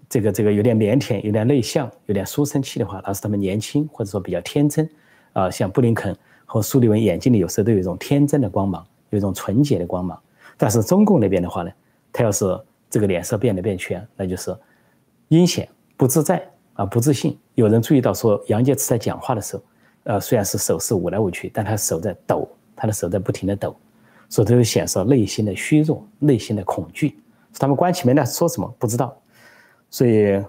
[0.08, 4.88] 这个这个有点腼腆、有点内向、有点书生气的话，那是他们年轻或者说比较天真
[5.32, 5.50] 啊。
[5.50, 10.18] 像布林肯和苏利文眼睛里有时候都有一种天真的光芒，有一种纯洁的光芒。
[10.56, 11.70] 但是中共那边的话呢，
[12.12, 12.44] 他要是
[12.88, 14.56] 这个脸色变来变去，那就是
[15.28, 16.42] 阴险、不自在
[16.74, 17.38] 啊、不自信。
[17.54, 19.62] 有人注意到说，杨洁篪在讲话的时候，
[20.04, 23.76] 呃，虽然是手势舞来舞去，但他手在抖，他的手在不停的抖。
[24.28, 27.18] 所以都显示内心的虚弱、内心的恐惧。
[27.58, 29.16] 他们关起门来说什么不知道。
[29.90, 30.44] 所以，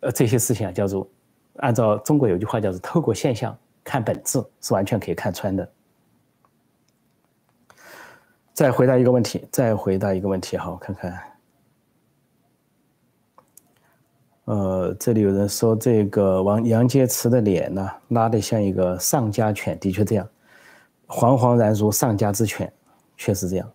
[0.00, 1.08] 呃，这些事情啊，叫做
[1.56, 5.66] 按照中国有句话叫做“透过现象看本质”，是完全可以看穿的。
[8.52, 11.18] 再回答一个问题，再回答一个问题，好，我看看。
[14.44, 20.28] 呃，这里有人说这个王杨洁篪的脸呢，拉得像一个丧家犬，的确这样。
[21.06, 22.72] 惶惶然如丧家之犬，
[23.16, 23.70] 确实这样。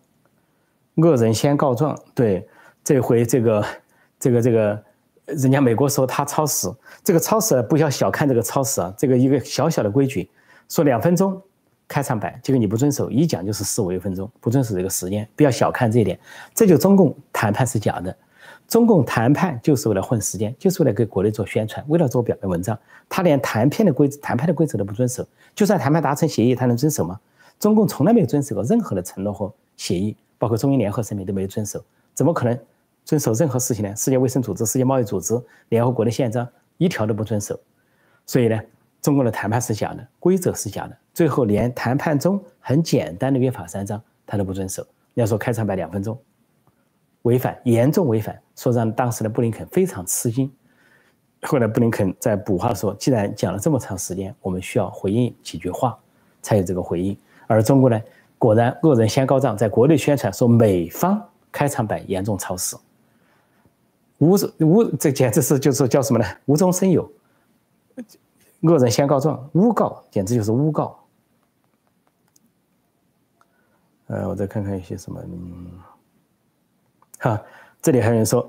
[0.96, 2.46] 恶人先告状，对，
[2.84, 3.64] 这回这个，
[4.20, 4.84] 这个，这个，
[5.26, 6.68] 人家美国说他超时，
[7.02, 10.28] 这个超时不要小看这个超时啊，这个一个小小的规矩，
[10.68, 11.40] 说两分钟
[11.88, 16.18] 开场白，结果你不遵守，一讲就是四五六分钟，不遵守这个时间，不要小看这一点，
[16.54, 18.14] 这就中共谈判是假的，
[18.72, 25.22] 中共谈判就是为了混时间，就是为了给国内做宣传，为了做表面文章，他连谈判的规则谈判的规则都不遵守。
[25.54, 27.20] 就算谈判达成协议，他能遵守吗？
[27.58, 32.58] 中共从来没有遵守过任何的承诺和协议，包括中英联合声明都没有遵守，怎么可能
[33.04, 33.94] 遵守任何事情呢？
[33.94, 36.48] 世界卫生组织、世界贸易组织、联合国的宪章
[36.78, 37.60] 一条都不遵守，
[38.24, 38.58] 所以呢，
[39.02, 44.82] 中共的谈判是假的，规则是假的，最后连谈判中很简单的约法三章他都不遵守。
[45.12, 46.18] 你要说开场白两分钟，
[47.20, 50.52] 违反严重违反，说让当时的布林肯非常吃惊。
[51.42, 55.98] 后来布林肯在补话说，既然讲了这么长时间，我们需要回应几句话，
[56.40, 57.16] 才有这个回应。
[57.48, 58.00] 而中国呢，
[58.38, 62.76] 果然恶人先告状，在国内宣传说美方开场白严重超时，
[64.18, 66.24] 无无这简直是就是叫什么呢？
[66.46, 67.10] 无中生有，
[68.60, 70.96] 恶人先告状，诬告简直就是诬告。
[74.06, 75.66] 呃，我再看看一些什么，嗯，
[77.18, 77.42] 哈，
[77.82, 78.48] 这里还有人说，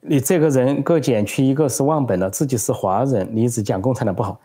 [0.00, 4.40] 你这个人各减去一个是忘本了，自己是华人，你只讲共产党不好，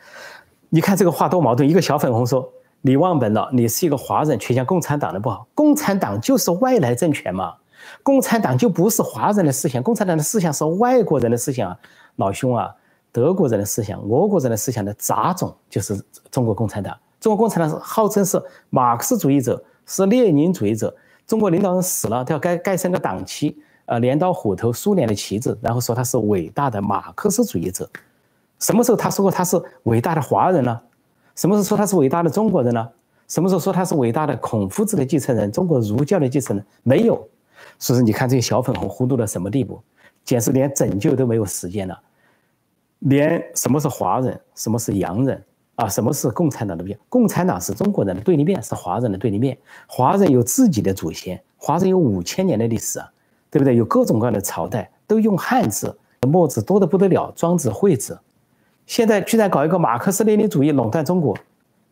[0.67, 1.67] 你看这个话多矛盾。
[1.67, 2.51] 一个小粉红说
[2.82, 7.55] 你忘本了，你是一个华人，却讲共产党的不好，共产党就是外来政权嘛，
[8.03, 11.78] 共产党就不是华人的思想，共产党的思想是外国人的思想，
[12.17, 12.75] 老兄啊，
[13.13, 15.97] 德国人的思想，俄国人的思想的杂种就是
[16.30, 19.63] 中国共产党，中国共产党是号称是马克思主义者。
[19.89, 20.93] 是列宁主义者，
[21.25, 23.57] 中国领导人死了，他要盖盖上个党旗，
[23.88, 27.89] 呃，镰刀虎头，苏联的旗帜，然后说他是伟大的马克思主义者。
[28.59, 30.79] 什么时候他说过他是伟大的华人呢？
[31.35, 32.89] 什么时候说他是伟大的中国人呢？
[33.27, 36.65] 什么时候说他是伟大的孔夫子的继承人，中国儒教的继承人？
[36.83, 37.15] 没有。
[37.79, 39.81] 所以说，你看这些小粉红糊涂到什么地步，
[40.23, 41.99] 简直连拯救都没有时间了，
[42.99, 45.43] 连什么是华人，什么是洋人。
[45.75, 46.97] 啊，什么是共产党的面？
[47.07, 49.55] 共产党是中国人的对立面，是华人的对立面。
[49.85, 53.07] 华人有自己的祖先，华人有五千年的历史啊，
[53.50, 53.76] 对不对？
[53.76, 58.20] 有各种各样的朝代，都用汉字，墨子多得不得了，庄子、惠子。
[58.86, 61.38] 现在居然搞一个马克思列宁主义垄断中国，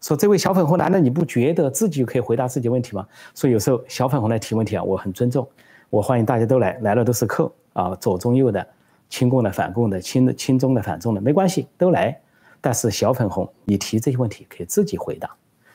[0.01, 3.05] 说这位小粉红，难道你不觉得自己可以回答自己问题吗？
[3.33, 5.47] 所以有时候小粉红来提问题啊，我很尊重，
[5.89, 8.65] 我欢迎大家都来，来了都是客啊，左中右的，
[9.09, 12.17] 亲共的、反共的、亲亲中的、反中的，没关系，都来。
[12.61, 15.29] 但是小粉红，你提这些问题可以自己回答。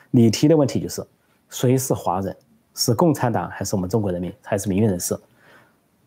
[0.09, 1.05] 你提的问题就是：
[1.49, 2.35] 谁是华人？
[2.73, 4.33] 是共产党还是我们中国人民？
[4.43, 5.15] 还是民运人士？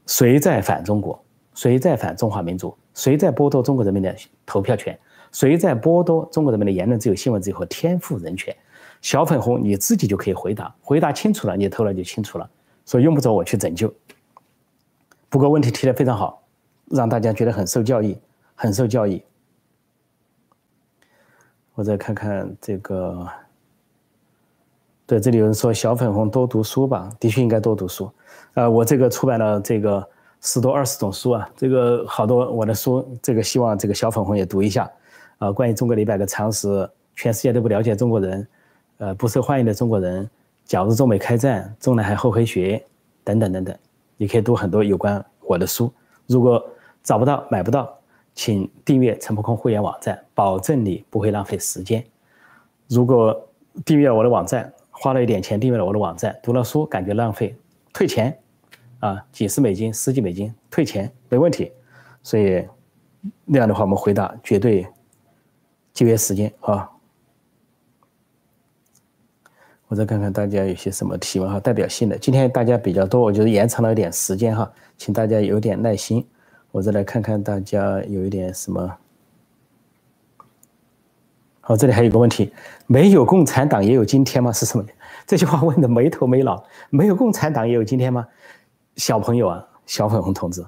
[0.07, 1.23] 谁在反中国？
[1.55, 2.77] 谁在反中华民族？
[2.95, 4.99] 谁在剥夺中国人民的投票权？
[5.33, 8.55] 谁在剥夺中国人民的言论自由、新闻自由和天赋人权？
[9.01, 10.75] 小粉红，你自己就可以回答。
[10.81, 12.49] 回答清楚了，你投了就清楚了。
[12.85, 13.93] 所以用不着我去拯救。
[15.29, 16.43] 不过问题提的非常好，
[16.91, 18.17] 让大家觉得很受教育，
[18.55, 19.23] 很受教育。
[21.75, 23.27] 我再看看这个，
[25.07, 28.11] 对，这里有人说小粉红多读书吧，的确应该多读书。
[28.55, 30.07] 呃，我这个出版了这个
[30.41, 34.91] 十多二十种书啊，这个好多我的书，这个希望这个小粉红也读一下。
[35.39, 38.49] 啊，关于中国的一百个常识，全世界都不了解中国人，
[38.99, 40.29] 呃，不受欢迎的中国人，
[40.65, 42.83] 假如中美开战，中南海后黑学
[43.23, 43.77] 等等等等，
[44.17, 45.93] 你可以读很多有关我的书。
[46.27, 46.65] 如果
[47.03, 47.95] 找不到买不到。
[48.37, 52.05] 请订阅陈破空会员网站，保证你不会浪费时间。
[52.89, 53.49] 如果
[53.85, 57.55] 订阅了我的网站，花了一点钱订阅了我的网站，读了书感觉浪费，
[57.93, 58.39] 退钱，
[59.01, 61.71] 啊，几十美金、十几美金退钱没问题。
[62.23, 62.67] 所以
[63.45, 64.87] 那样的话，我们回答绝对
[65.93, 66.89] 节约时间啊。
[69.89, 72.17] 我再看看大家有些什么提问哈，代表性的。
[72.17, 76.27] 今天大家比较多，我就是延长了一点时间哈，请大家有点耐心。
[76.71, 78.97] 我再来看看大家有一点什么。
[81.67, 82.53] 好，这里还有个问题：
[82.87, 84.53] 没有共产党也有今天吗？
[84.53, 84.85] 是什么？
[85.27, 86.63] 这句话问的没头没脑。
[86.91, 88.27] 没有共产党也有今天吗？
[88.97, 90.63] 小朋友啊，小粉红同志，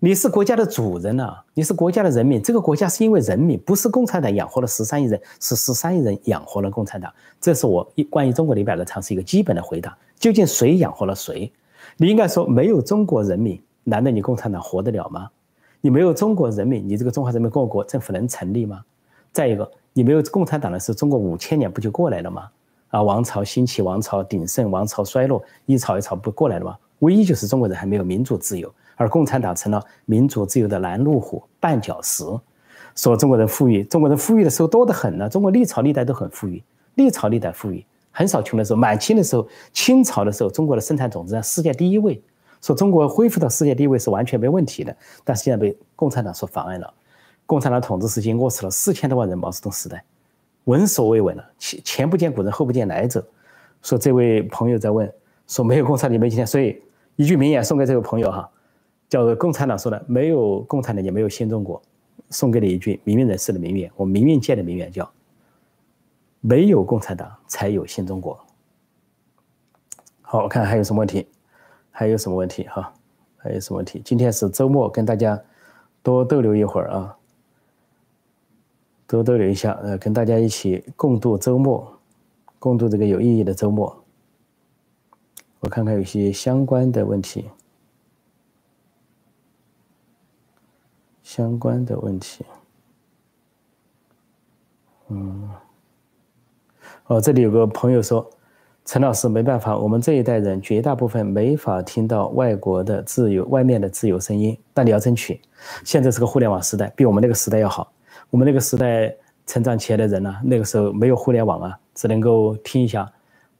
[0.00, 2.42] 你是国家的主人呐，你是国家的人民。
[2.42, 7.10] 这个国家是因为人民，不是共产党养活了十三亿人，是十三亿人养活了共产党。
[7.40, 9.96] 这是我一关于中国的一百个常识一个基本的回答。
[10.18, 11.50] 究竟谁养活了谁？
[11.96, 15.30] 你应该说，没有中国人民，难道你共产党活得了吗？
[15.80, 18.82] 你没有中国人民，你这个中华人民共和国政府能成立吗？
[19.32, 22.50] 再一个，你没有共产党的时候，中国五千年不就过来了吗？
[22.90, 26.76] 啊，王朝兴起，王朝鼎盛，王朝衰落，一朝一朝不过来了吗？
[26.98, 32.24] 唯一就是中国人还没有民主自由，而共产党成了民主自由的拦路虎、绊脚石。
[32.96, 35.28] 说中国人富裕，中国人富裕的时候多得很呢。
[35.28, 36.62] 中国历朝历代都很富裕，
[36.96, 38.76] 历朝历代富裕，很少穷的时候。
[38.76, 42.20] 满清的时候，清朝的时候，中国的生产总值在世界第一位。
[42.60, 46.94] 说中国恢复到世界地位是完全没问题的，但是现在被共产党所妨碍了。
[47.46, 50.04] 共产党统治时期饿死了四千多万人，毛泽东时代
[50.64, 53.24] 闻所未闻了，前前不见古人，后不见来者。
[53.82, 55.12] 说这位朋友在问，
[55.46, 56.82] 说没有共产党没今天，所以
[57.16, 58.48] 一句名言送给这位朋友哈，
[59.08, 61.80] 叫做共产党说的，没有共产党也没有新中国。
[62.30, 65.08] 送给你一句民运人士的名言，我们民运界的名言叫：
[66.40, 68.38] 没有共产党才有新中国。
[70.22, 71.28] 好，我看还有什么问题。
[71.96, 72.92] 还有什么问题哈？
[73.36, 74.02] 还有什么问题？
[74.04, 75.40] 今天是周末，跟大家
[76.02, 77.16] 多逗留一会儿啊，
[79.06, 81.86] 多逗留一下，呃，跟大家一起共度周末，
[82.58, 83.94] 共度这个有意义的周末。
[85.60, 87.48] 我看看有些相关的问题，
[91.22, 92.44] 相关的问题。
[95.08, 95.48] 嗯，
[97.06, 98.28] 哦，这里有个朋友说，
[98.84, 105.40] 陈老师没办法，我们这一代人绝大部分没法听到外国的自由、外面的自由声音，但你要争取。
[105.82, 107.90] 现在是个互联网时代，比我们那个时代要好。
[108.34, 109.14] 我们那个时代
[109.46, 113.08] 成长起来的人呢，那个时候没有互联网啊，只能够听一下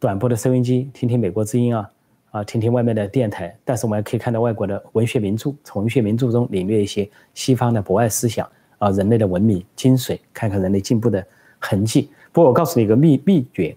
[0.01, 1.89] 短波的收音机，听听美国之音啊，
[2.33, 3.57] 啊，听听外面的电台。
[3.65, 11.25] 但是我们还可以看到外国的文学名著，从文学名著中领略一些西方的博爱思想啊，人类的文明精髓，看看人类进步的
[11.61, 12.11] 痕迹。
[12.33, 13.77] 不过我告诉你一个秘秘诀，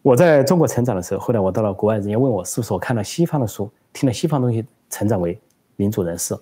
[0.00, 5.38] 我在中国成长的时候，后来我到了国外，人家问我是不是我看了西方的书，听了西方东西成长为
[5.76, 6.34] 民主人士。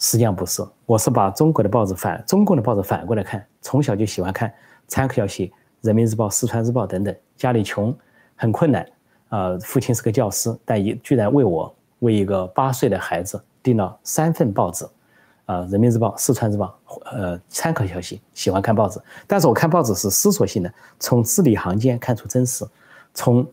[0.00, 4.48] 实际上不是，我是把中国的报纸反中共的报纸反过来看，从小就喜欢看
[4.88, 5.48] 《参考消息》
[5.82, 7.14] 《人民日报》《四川日报》等等。
[7.36, 7.94] 家里穷，
[8.34, 8.86] 很困难，
[9.28, 14.86] 啊，父亲是个教师，但也居然为我为一个八岁的孩子订了三份报纸，
[15.44, 16.78] 啊，《人民日报》《四川日报》
[17.10, 18.16] 呃，《参考消息》。
[18.32, 22.66] 喜欢看报纸，但是我看报纸是思索性的，从字里行间看出真实，
[23.12, 23.46] 从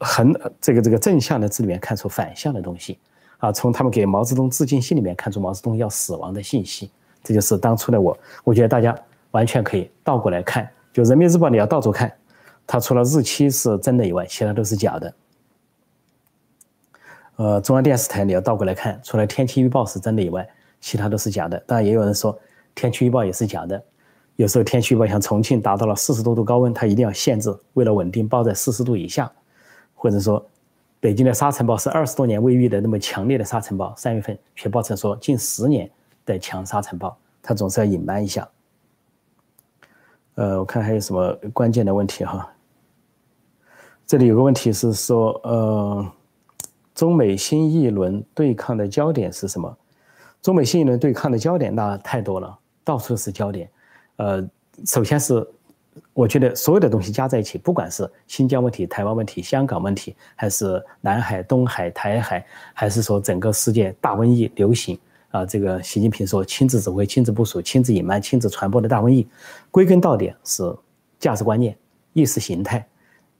[0.00, 2.98] 横这个这个正向的字里面看出反向的东西。
[3.44, 6.90] 啊，从他们给毛泽东致敬信里面看出毛泽东要死亡的信息，
[7.22, 8.16] 这就是当初的我。
[8.42, 8.98] 我觉得大家
[9.32, 12.10] 完全可以倒过来看，就《人民日报》你要倒着看，
[12.66, 15.14] 它除了日期是真的以外，其他都是假的。
[17.36, 20.48] 呃，中央电视台你要倒过来看，除了天气预报是真的以外，
[20.80, 21.62] 其他都是假的。
[21.66, 22.38] 当然也有人说
[22.74, 23.84] 天气预报也是假的，
[24.36, 29.30] 有时候天气预报像重庆达到了四十多度高温，它一定要限制，为了稳定报在四十度以下，
[29.94, 30.42] 或者说。
[31.04, 35.90] 北京的沙尘暴是二十多年未遇的那么强烈的沙尘暴，三月份却报成说近十年
[36.24, 38.48] 的强沙尘暴，它总是要隐瞒一下。
[40.36, 42.50] 呃，我看还有什么关键的问题哈？
[44.06, 46.10] 这里有个问题是说，呃，
[46.94, 49.76] 中美新一轮对抗的焦点是什么？
[50.40, 53.68] 中美新一轮对抗的焦点那太多了，到处是焦点。
[54.16, 54.42] 呃，
[54.86, 55.46] 首先是。
[56.12, 64.98] 我觉得所有的东西加在一起，不管是新疆问题、台湾问题、香港问题，还是南海、东海、台海，还是说整个世界大瘟疫流行
[65.30, 69.26] 啊，这个习近平说亲自指挥、亲自部署、亲自隐瞒、亲自传播的大瘟疫，
[69.70, 70.62] 归根到底是
[71.18, 71.76] 价值观念、
[72.12, 72.86] 意识形态。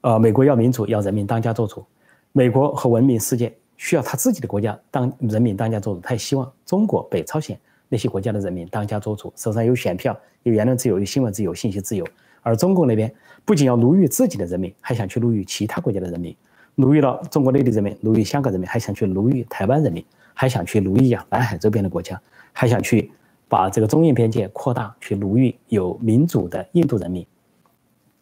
[0.01, 1.85] 呃，美国要民主，要人民当家作主。
[2.31, 7.57] 美国和文明世界需要他自己的国家当人民当家作主，他也希望中国、北朝鲜
[7.89, 12.05] 那些国家的人民当家作主，手上有选票、有言论自由、有新闻自由、信息自由。
[12.45, 13.11] 而中共那边
[13.43, 16.35] 不仅要奴役自己的人民，还想去奴役其他国家的人民，
[16.75, 22.21] 奴役了中国内地人民，奴役香港人民，还想去奴役台湾人民，还想去奴役啊南海周边的国家，
[22.53, 23.11] 还想去
[23.49, 27.25] 把这个中印边界扩大，去奴役有民主的印度人民，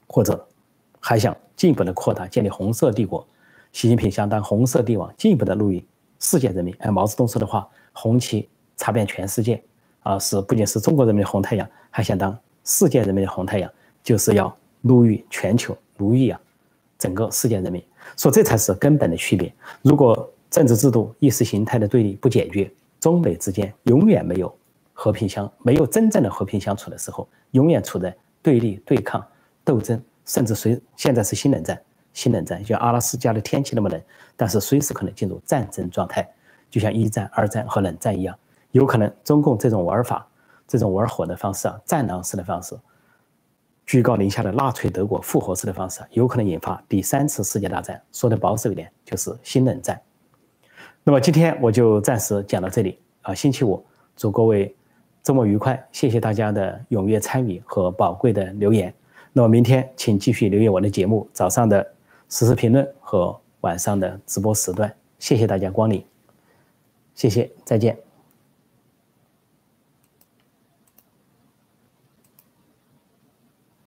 [0.07, 0.47] 或者
[1.01, 3.27] 还想进一步的扩大，建立红色帝国。
[3.73, 5.85] 习近平想当红色帝王，进一步的奴役
[6.19, 6.73] 世界人民。
[6.79, 8.47] 而毛泽东说的话，红旗
[8.77, 9.61] 插遍全世界，
[10.01, 13.69] 啊，是不仅是中国人民的红太阳，还想当世界人民的红太阳。
[14.03, 16.39] 就是要奴役全球，奴役啊，
[16.99, 17.83] 整个世界人民，
[18.17, 19.51] 说这才是根本的区别。
[19.81, 24.53] 如果政治制度、意识形态的对立不解决，中美之间永远没有
[24.93, 29.25] 和平相，没有真正的和平相处的时候，永远处在对立、对抗、
[29.63, 31.81] 斗争，甚至随现在是新冷战，
[32.13, 34.01] 新冷战，就阿拉斯加的天气那么冷，
[34.35, 36.29] 但是随时可能进入战争状态，
[36.69, 38.37] 就像一战、二战和冷战一样，
[38.71, 40.27] 有可能中共这种玩法，
[40.67, 42.77] 这种玩火的方式啊，战狼式的方式。
[43.85, 48.01] 居高临下的纳粹德国复活式的方式，有可能引发第三次世界大战。
[48.11, 49.99] 说的保守一点，就是新冷战。
[51.03, 53.33] 那么今天我就暂时讲到这里啊。
[53.33, 54.73] 星期五，祝各位
[55.21, 58.93] 周末愉快，谢谢大家的踊跃参与和宝贵的留言。
[59.33, 61.85] 那么明天请继续留意我的节目，早上的
[62.29, 64.93] 实时评论和晚上的直播时段。
[65.19, 66.05] 谢谢大家光临，
[67.15, 68.02] 谢谢，再见。